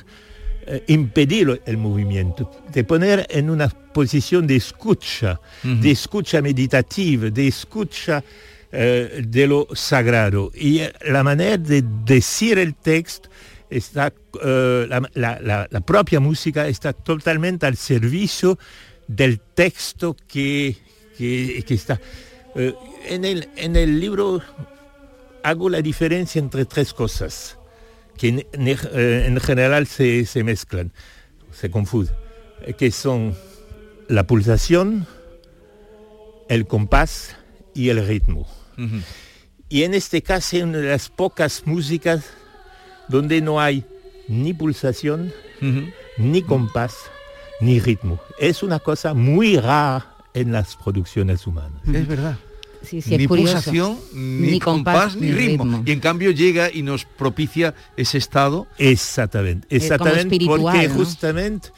[0.66, 7.48] eh, impedir el movimiento, de poner en una posición de escucha, de escucha meditativa, de
[7.48, 8.22] escucha
[8.70, 10.52] eh, de lo sagrado.
[10.54, 13.28] Y eh, la manera de decir el texto
[13.70, 14.12] está,
[14.44, 18.58] eh, la, la- la- la propia música está totalmente al servicio
[19.06, 20.76] del texto que,
[21.18, 22.00] que- que está.
[22.54, 22.74] Eh,
[23.08, 24.40] en, el, en el libro
[25.42, 27.58] hago la diferencia entre tres cosas
[28.16, 30.92] que en, en- eh, en general se, se mezclan,
[31.52, 32.14] se confunden,
[32.62, 33.36] eh, que son
[34.08, 35.06] la pulsación,
[36.48, 37.36] el compás
[37.74, 38.48] y el ritmo.
[39.68, 42.24] Y en este caso es una de las pocas músicas
[43.08, 43.84] donde no hay
[44.28, 45.32] ni pulsación,
[46.16, 46.94] ni compás,
[47.60, 48.20] ni ritmo.
[48.38, 51.80] Es una cosa muy rara en las producciones humanas.
[51.92, 52.38] Es verdad.
[52.82, 53.54] Sí, sí, es ni curioso.
[53.54, 55.64] pulsación, ni, Ni compás, compás, ni ni ritmo.
[55.64, 55.82] ritmo.
[55.84, 58.68] Y en cambio llega y nos propicia ese estado.
[58.78, 60.94] Exactamente, exactamente, porque ¿no?
[60.94, 61.70] justamente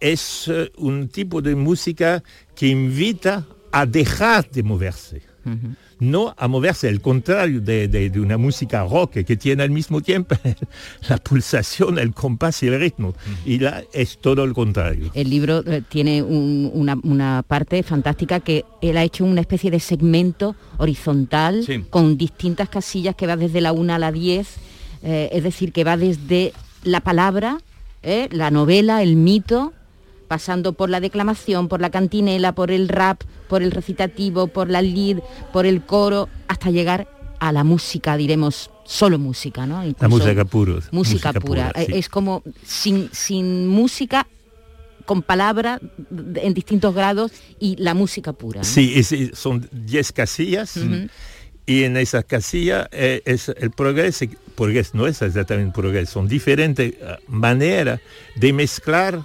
[0.00, 2.22] es eh, un tipo de música
[2.54, 5.22] que invita a dejar de moverse.
[5.98, 10.00] No a moverse, al contrario de, de- de una música rock que tiene al mismo
[10.02, 10.34] tiempo
[11.08, 13.14] la pulsación, el compás y el ritmo.
[13.46, 15.10] Y la, es todo el contrario.
[15.14, 19.70] El libro eh, tiene un- una, una parte fantástica que él ha hecho una especie
[19.70, 21.84] de segmento horizontal Sí.
[21.88, 24.46] con distintas casillas que va desde la 1 a la 10,
[25.02, 26.52] eh, es decir, que va desde
[26.84, 27.58] la palabra,
[28.02, 29.72] eh, la novela, el mito,
[30.26, 34.82] pasando por la declamación, por la cantinela, por el rap, por el recitativo, por la
[34.82, 35.18] lead,
[35.52, 37.08] por el coro, hasta llegar
[37.38, 39.82] a la música, diremos, solo música, ¿no?
[39.98, 40.74] La música pura.
[40.90, 41.72] música, pura.
[41.76, 41.92] sí.
[41.94, 44.26] Es como sin, sin música,
[45.04, 45.78] con palabra
[46.10, 48.58] d- en distintos grados y la música pura.
[48.60, 48.64] ¿no?
[48.64, 50.76] Sí, es- es- son 10 casillas
[51.66, 54.24] y en esas casillas eh, es el progreso,
[54.56, 58.00] progreso no es exactamente progreso, son diferentes eh, maneras
[58.36, 59.20] de mezclar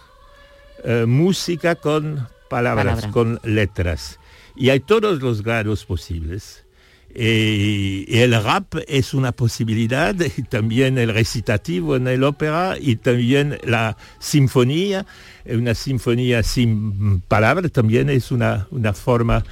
[0.83, 3.11] eh, música con palabras, Palabra.
[3.11, 4.19] con letras.
[4.55, 6.65] Y hay todos los grados posibles.
[7.13, 12.95] Eh, y el rap es una posibilidad, y también el recitativo en el ópera y
[12.95, 15.05] también la sinfonía,
[15.45, 19.43] una sinfonía sin palabras también es una, una forma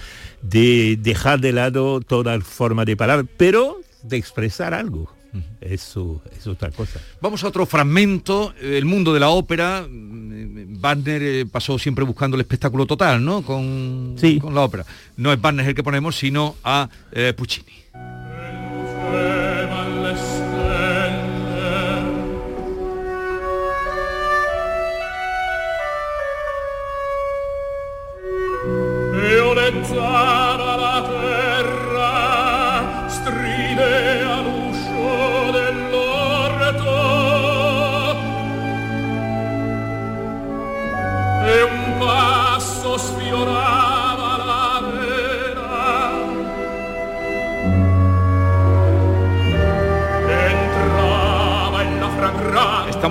[0.41, 5.18] de dejar de lado toda forma de palabras, pero de expresar algo.
[5.61, 6.99] Eso es otra cosa.
[7.21, 9.85] Vamos a otro fragmento, el mundo de la ópera.
[9.89, 13.41] Wagner eh, pasó siempre buscando el espectáculo total, ¿no?
[13.41, 14.85] Con, con la ópera.
[15.17, 17.73] No es Wagner el que ponemos, sino a eh, Puccini.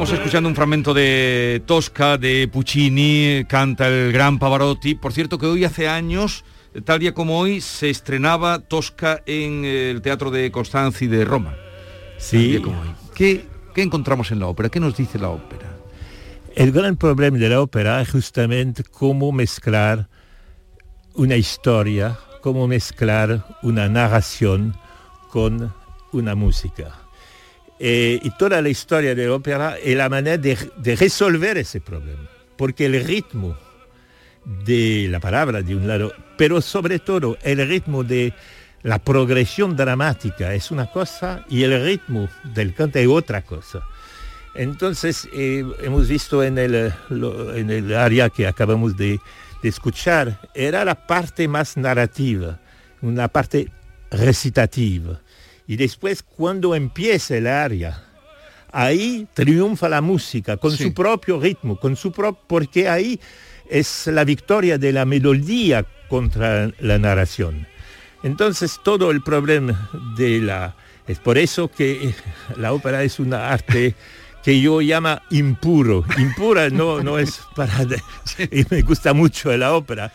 [0.09, 4.95] Estamos escuchando un fragmento de Tosca, de Puccini, canta el gran Pavarotti.
[4.95, 6.47] Por cierto que hoy hace años,
[6.87, 11.55] tal día como hoy, se estrenaba Tosca en el Teatro de Constanza y de Roma.
[12.17, 12.59] Sí.
[12.65, 12.89] como hoy.
[13.15, 13.45] ¿Qué,
[13.75, 14.71] qué encontramos en la ópera?
[14.71, 15.77] ¿Qué nos dice la ópera?
[16.57, 20.09] El gran problema de la ópera es justamente cómo mezclar
[21.17, 24.75] una historia, cómo mezclar una narración
[25.29, 25.71] con
[26.13, 27.08] una música.
[27.81, 30.57] Eh, y toda la historia de ópera es la manera de,
[30.97, 32.29] resolver ese problema.
[32.57, 33.57] Porque el ritmo
[34.65, 38.33] de la palabra de un lado, pero sobre todo el ritmo de
[38.83, 43.83] la progresión dramática es una cosa y el ritmo del canto es otra cosa.
[44.55, 49.21] Entonces, eh, hemos visto en el, en el área que acabamos de,
[49.63, 52.59] de escuchar, era la parte más narrativa,
[53.03, 53.71] una parte
[54.11, 55.21] recitativa.
[55.69, 58.03] Y después, cuando empieza el área,
[58.73, 63.21] ahí triunfa la música con su propio ritmo, con su propio, porque ahí
[63.69, 67.67] es la victoria de la melodía contra la narración.
[68.23, 70.75] Entonces todo el problema de la...
[71.07, 72.15] Es por eso que
[72.57, 73.95] la ópera es una arte
[74.43, 76.03] que yo llama impuro.
[76.17, 77.83] Impura no, no es para...
[78.51, 80.11] y me gusta mucho la ópera,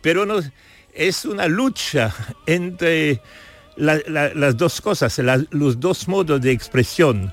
[0.00, 0.40] pero no,
[0.94, 2.14] es una lucha
[2.46, 3.20] entre
[3.76, 7.32] la- la- las dos cosas, la- los dos modos de expresión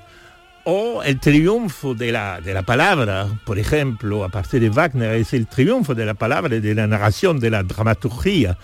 [0.64, 5.32] o el triunfo de la, de la palabra, por ejemplo, a partir de Wagner, es
[5.32, 8.56] el triunfo de la palabra, de la narración, de la dramaturgia,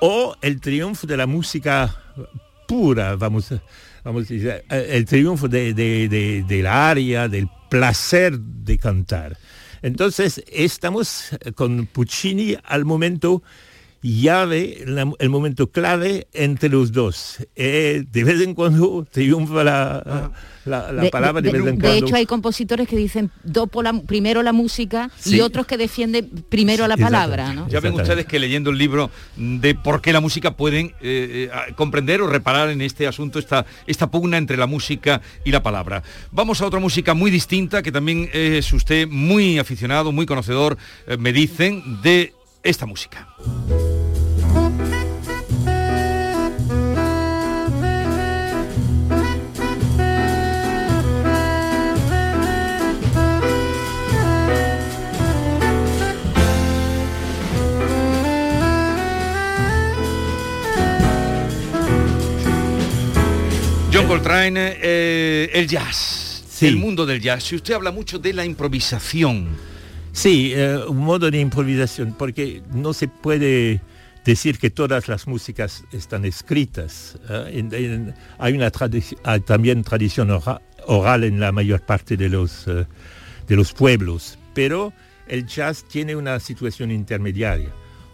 [0.00, 1.96] o el triunfo de la música
[2.68, 3.52] pura, vamos,
[4.04, 9.36] vamos a decir, eh, el triunfo de, de, de- del aria, del placer de cantar.
[9.82, 13.42] Entonces, estamos con Puccini al momento
[14.02, 17.36] llave, la- el momento clave entre los dos.
[17.56, 20.30] Eh, de vez en cuando triunfa la,
[20.64, 22.06] la, la De- palabra, de, de- vez en de cuando.
[22.06, 25.36] hecho hay compositores que dicen dopo la- primero la música Sí.
[25.36, 27.68] y otros que defienden primero la palabra, ¿no?
[27.68, 31.72] Ya ven ustedes que leyendo el libro de por qué la música pueden eh, eh,
[31.76, 36.02] comprender o reparar en este asunto esta, esta pugna entre la música y la palabra.
[36.32, 40.76] Vamos a otra música muy distinta que también es usted muy aficionado, muy conocedor,
[41.06, 42.32] eh, me dicen, de
[42.62, 43.28] esta música.
[63.92, 67.44] John Coltrane, eh, el jazz, el mundo del jazz.
[67.44, 69.71] Si usted habla mucho de la improvisación,
[70.12, 73.80] Sí, eh, un modo de improvisación, porque no se puede
[74.24, 77.18] decir que todas las músicas están escritas.
[77.28, 78.12] ¿eh?
[78.38, 78.70] Hay una
[79.24, 82.86] hay también tradición ora- oral en la mayor parte de los, eh,
[83.48, 84.92] de los pueblos, pero
[85.28, 87.70] el jazz tiene una situación intermediaria.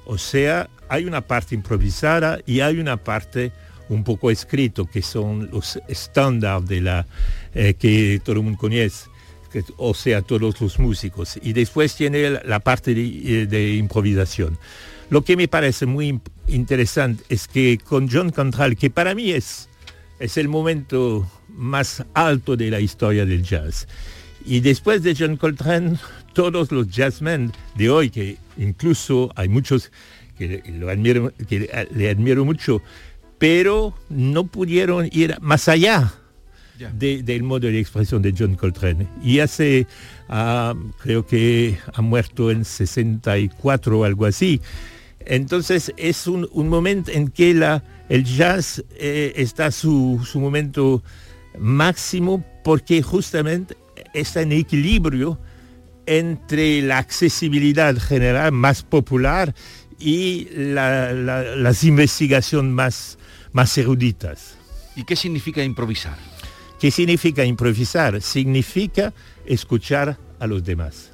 [0.07, 3.53] O sea, hay una parte improvisada y hay una parte
[3.90, 7.05] un poco escrito, que son los estándares
[7.55, 9.09] de que todo el mundo conoce
[9.76, 11.38] o sea, todos los músicos.
[11.42, 13.03] Y después tiene la- parte de,
[13.42, 14.59] eh, de improvisación.
[15.11, 19.68] Lo que me parece muy interesante es que con John Contral, que para mí es,
[20.18, 23.88] es el momento más alto de la historia del jazz,
[24.44, 25.99] y después de John Coltrane,
[26.34, 29.90] todos los jazzmen de hoy, que incluso hay muchos
[30.36, 32.80] que, lo admiro, que le admiro mucho,
[33.38, 36.12] pero no pudieron ir más allá
[36.93, 39.07] de- del modo de expresión de John Coltrane.
[39.22, 39.87] Y hace,
[40.29, 44.61] ah, creo que ha muerto en 64 o algo así.
[45.26, 51.03] Entonces es un, un momento en que la, el jazz eh, está su, su momento
[51.59, 53.76] máximo porque justamente
[54.14, 55.39] está en equilibrio
[56.07, 59.55] entre la accesibilidad general más popular
[59.99, 63.18] y la- la- las investigaciones más,
[63.53, 64.55] más eruditas.
[64.97, 66.16] ¿y qué significa improvisar?
[66.79, 68.22] ¿Qué significa improvisar?
[68.22, 69.12] Significa
[69.47, 71.11] escuchar a los demás.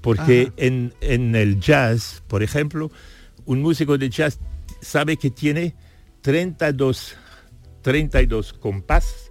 [0.00, 2.90] Porque en, en el jazz, por ejemplo,
[3.46, 4.38] un músico de jazz
[4.80, 5.74] sabe que tiene
[6.20, 7.16] 32,
[7.82, 9.30] 32 compás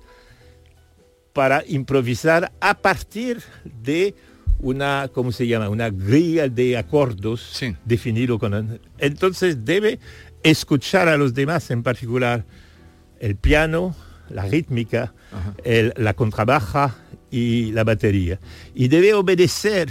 [1.34, 4.16] para improvisar a partir de
[4.60, 5.70] una, ¿cómo se llama?
[5.70, 8.80] Una grilla de acordos definido con...
[8.98, 10.00] Entonces debe
[10.44, 12.46] escuchar a los demás, en particular
[13.20, 13.96] el piano,
[14.34, 15.13] la rítmica,
[15.63, 16.95] el- la contrabaja
[17.31, 18.39] y la batería.
[18.75, 19.89] Y debe obedecer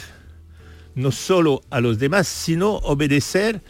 [0.94, 3.62] no solo a los demás, sino obedecer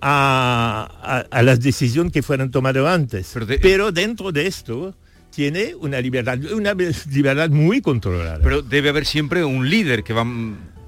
[0.00, 0.88] a,
[1.30, 3.34] a- a las decisiones que fueron tomadas antes.
[3.62, 4.94] Pero, dentro de esto
[5.30, 8.40] tiene una libertad, una libertad muy controlada.
[8.42, 10.26] Pero debe haber siempre un líder que va...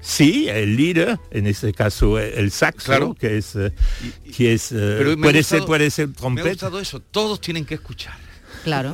[0.01, 3.15] Sí, el líder, en este caso el saxo, Claro.
[3.19, 3.73] que es, eh,
[4.35, 6.49] que es eh, Pero puede, gustado- ser, puede ser Me ha trompeta.
[6.49, 8.15] gustado eso, todos tienen que escuchar.
[8.63, 8.93] Claro.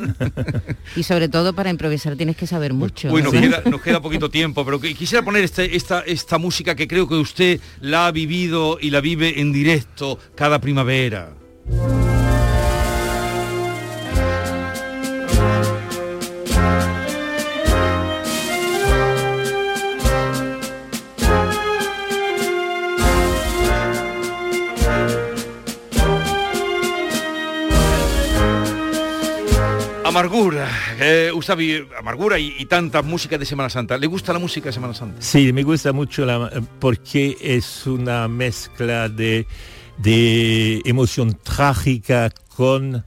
[0.95, 3.11] y sobre todo para improvisar tienes que saber mucho.
[3.11, 6.88] Uy, nos queda, nos queda poquito tiempo, pero quisiera poner este- esta, esta música que
[6.88, 11.34] creo que usted la ha vivido y la vive en directo cada primavera.
[30.16, 31.30] Amargura, eh,
[31.99, 33.97] amargura y, y tanta música de Semana Santa.
[33.97, 35.22] ¿Le gusta la música de Semana Santa?
[35.22, 36.49] Sí, me gusta mucho la,
[36.80, 39.45] porque es una mezcla de,
[39.97, 43.03] de emoción trágica con,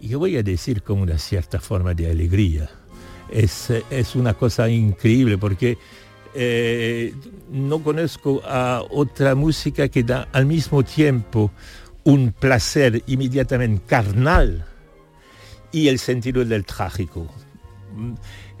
[0.00, 2.70] yo voy a decir, con una cierta forma de alegría.
[3.30, 5.78] Es, es una cosa increíble porque
[6.34, 7.14] eh,
[7.52, 11.52] no conozco a otra música que da al mismo tiempo
[12.02, 14.66] un placer inmediatamente carnal
[15.76, 17.30] y el sentido del trágico.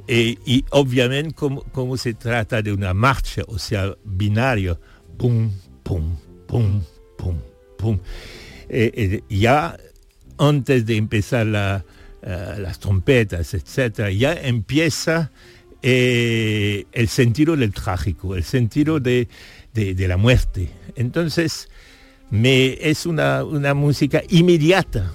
[0.06, 4.78] Eh, y obviamente como, se trata de una marcha, o sea, binario,
[5.16, 5.50] pum,
[5.82, 6.14] pum,
[6.46, 6.82] pum,
[7.16, 7.38] pum,
[7.78, 7.98] pum.
[8.68, 9.78] Eh, eh, ya
[10.36, 11.86] antes de empezar la,
[12.20, 15.30] las trompetas, etc., ya empieza
[15.80, 19.26] el sentido del trágico, el sentido de,
[19.72, 20.68] de, de la muerte.
[20.96, 21.70] Entonces,
[22.28, 25.14] me, es una, una música inmediata,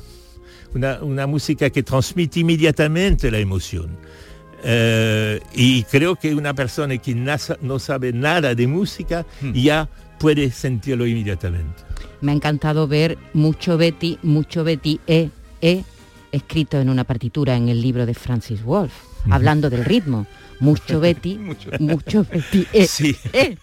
[0.73, 3.97] una, una, música que transmite inmediatamente la emoción.
[4.63, 9.53] Uh, y creo que una persona que no sabe nada de música hmm.
[9.53, 11.83] ya puede sentirlo inmediatamente.
[12.21, 15.29] Me ha encantado ver mucho Betty, mucho Betty E,
[15.61, 15.83] E,
[16.31, 18.93] escrito en una partitura en el libro de Francis Wolff,
[19.29, 20.27] hablando del ritmo
[20.61, 21.69] mucho Betty, mucho.
[21.79, 22.65] mucho, Betty.
[22.71, 23.15] Eh, sí.
[23.33, 23.57] eh.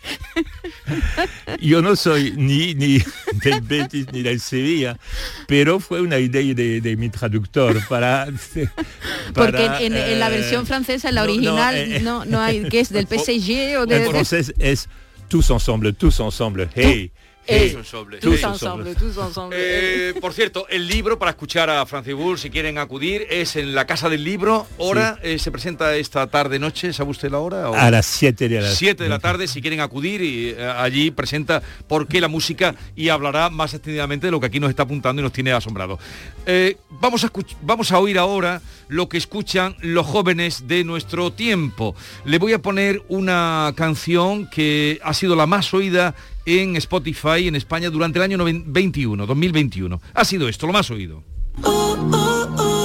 [1.60, 2.98] Yo no soy ni, ni
[3.42, 4.98] del Betis ni del Sevilla,
[5.46, 8.26] pero fue una idea de, de mi traductor para...
[9.34, 12.90] para Porque en, la versión francesa, en la original, no, no, eh, hay, ¿qué es?
[12.90, 14.04] ¿Del PSG o de...?
[14.04, 14.88] En francés es
[15.28, 17.10] tous ensemble, tous ensemble, hey.
[17.50, 18.18] Hey, ensemble.
[18.18, 19.56] Tous ensemble, tous ensemble.
[19.58, 23.74] Eh, por cierto, el libro para escuchar a Francis Bull, si quieren acudir, es en
[23.74, 24.66] la Casa del Libro.
[24.76, 25.30] Hora sí.
[25.30, 27.70] eh, se presenta esta tarde noche, ¿sabe usted la hora?
[27.70, 27.74] O?
[27.74, 31.10] A las 7 de la 7 de la tarde, si quieren acudir y eh, allí
[31.10, 34.82] presenta por qué la música y hablará más extendidamente de lo que aquí nos está
[34.82, 35.98] apuntando y nos tiene asombrado.
[36.44, 37.32] Eh, vamos a
[37.62, 41.94] vamos a oír ahora lo que escuchan los jóvenes de nuestro tiempo.
[42.26, 46.14] Le voy a poner una canción que ha sido la más oída
[46.48, 50.00] en Spotify en España durante el año 21, 2021.
[50.14, 51.22] Ha sido esto, lo más oído.
[51.62, 52.78] Oh, oh, oh,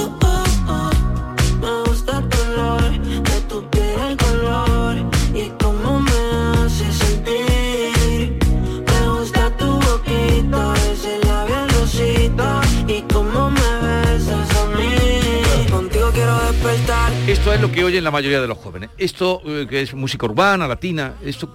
[17.26, 18.90] Esto es lo que oyen la mayoría de los jóvenes.
[18.98, 21.48] Esto eh, que es música urbana, latina, esto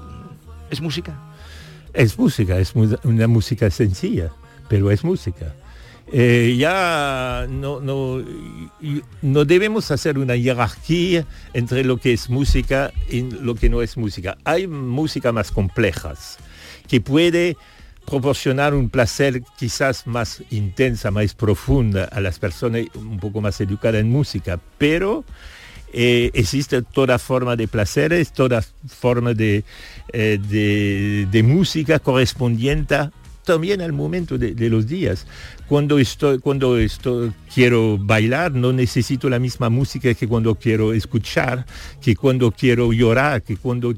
[0.69, 1.15] es música.
[1.93, 2.73] Es música, es
[3.03, 4.31] una música sencilla,
[4.67, 5.53] pero es música.
[6.11, 8.23] Eh, ya no, no,
[9.21, 13.95] no, debemos hacer una jerarquía entre lo que es música y lo que no es
[13.95, 14.37] música.
[14.43, 16.37] Hay música más complejas
[16.87, 17.57] que puede
[18.07, 24.01] proporcionar un placer quizás más intensa, más profunda a las personas un poco más educadas
[24.01, 25.23] en música, pero
[25.93, 29.63] eh, existe toda forma de placeres, toda forma de,
[30.13, 33.09] eh, de, de, música correspondiente
[33.43, 35.25] también al momento de, de, los días.
[35.67, 41.65] Cuando, estoy, cuando estoy, quiero bailar, no necesito la misma música que cuando quiero escuchar,
[41.99, 43.95] que cuando quiero llorar, que cuando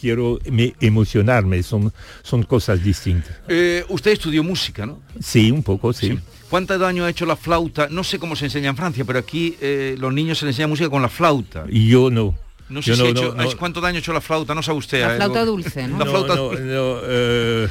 [0.00, 1.64] quiero me, emocionarme.
[1.64, 3.32] Son, son cosas distintas.
[3.48, 5.00] Eh, usted estudió música, ¿no?
[5.20, 6.10] Sí, un poco, sí.
[6.10, 6.18] sí.
[6.54, 7.88] ¿Cuántos años ha hecho la flauta?
[7.90, 10.68] No sé cómo se enseña en Francia, pero aquí eh, los niños se les enseña
[10.68, 11.64] música con la flauta.
[11.68, 12.32] Y yo no.
[12.68, 13.56] No sé yo si no, ha hecho, no, no.
[13.56, 14.54] ¿cuánto daño ha hecho la flauta?
[14.54, 15.00] No sabe usted.
[15.00, 15.98] La eh, flauta lo- dulce, ¿no?
[15.98, 16.62] La flauta no, dulce.
[16.62, 17.68] no, eh,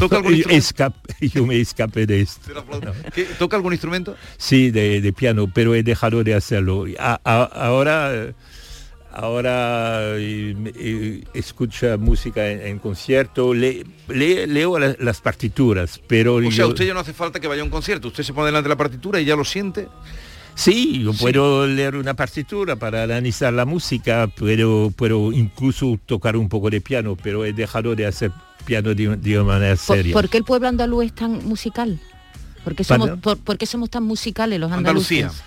[0.00, 2.48] ¿Toca algún yo, escapé- yo me escapé de esto.
[2.48, 2.92] De la flauta.
[3.14, 4.16] ¿Qué- ¿Toca algún instrumento?
[4.36, 6.86] Sí, de, de piano, pero he dejado de hacerlo.
[6.98, 8.34] A- a- ahora eh,
[9.14, 10.16] ahora
[11.34, 16.68] escucha música en, en concierto, le- le- leo la- las partituras, pero O sea, yo-
[16.68, 18.08] usted ya no hace falta que vaya a un concierto.
[18.08, 19.88] Usted se pone delante de la partitura y ya lo siente.
[20.56, 21.18] Sí, yo Sí.
[21.20, 26.80] puedo leer una partitura para analizar la música, puedo, puedo incluso tocar un poco de
[26.80, 28.30] piano, pero he dejado de hacer
[28.64, 30.12] piano de, de una manera ¿Por, seria.
[30.12, 31.98] por qué el pueblo andaluz es tan musical?
[32.62, 35.24] ¿Por qué somos, por qué somos tan musicales los andaluces?
[35.24, 35.44] Andalucía.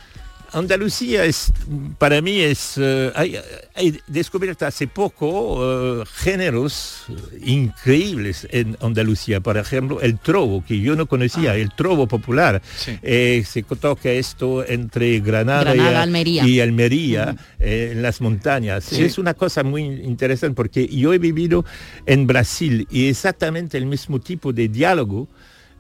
[0.54, 1.52] Andalucía es,
[1.98, 3.38] para mí es, eh, hay,
[3.76, 7.06] hay descubierto hace poco eh, géneros
[7.44, 9.40] increíbles en Andalucía.
[9.40, 12.62] Por ejemplo, el trobo, que yo no conocía, el trobo popular.
[12.78, 12.98] Sí.
[13.02, 16.48] Eh, se toca esto entre Granada, Granada, y, Almería.
[16.48, 18.86] y Almería, eh, en las montañas.
[18.86, 19.04] Sí.
[19.04, 21.66] Es una cosa muy interesante porque yo he vivido
[22.06, 25.28] en Brasil y exactamente el mismo tipo de diálogo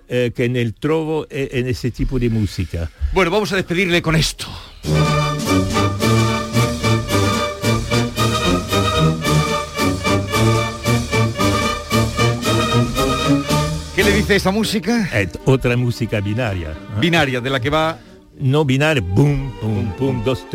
[0.09, 2.89] eh, que en el trovo, eh, en ese tipo de música.
[3.13, 4.47] Bueno, vamos a despedirle con esto.
[13.95, 15.09] ¿Qué le dice esta música?
[15.13, 16.75] Eh, otra música binaria.
[16.99, 17.97] Binaria, de la que va
[18.39, 20.45] no binario, boom, pum, pum, dos,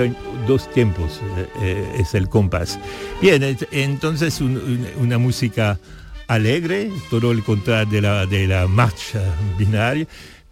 [0.46, 1.20] dos tiempos
[1.60, 2.78] eh, es el compás.
[3.20, 5.80] Bien, entonces un- un- una música
[6.34, 9.20] alegre, todo el contrario de la, de la marcha
[9.58, 10.06] binaria,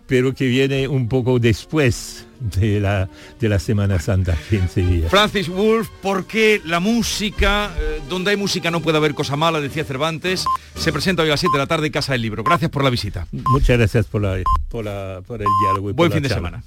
[0.06, 3.08] pero que viene un poco después de la,
[3.38, 5.08] de la Semana Santa aquí en Sevilla.
[5.08, 9.60] Francis Wolf, ¿por qué la música, eh, donde hay música no puede haber cosa mala,
[9.60, 12.42] decía Cervantes, se presenta hoy a las 7 de la tarde en Casa del Libro.
[12.42, 13.26] Gracias por la visita.
[13.30, 15.90] Muchas gracias por, la, por, la- por el diálogo.
[15.90, 16.64] y Buen por la fin de semana.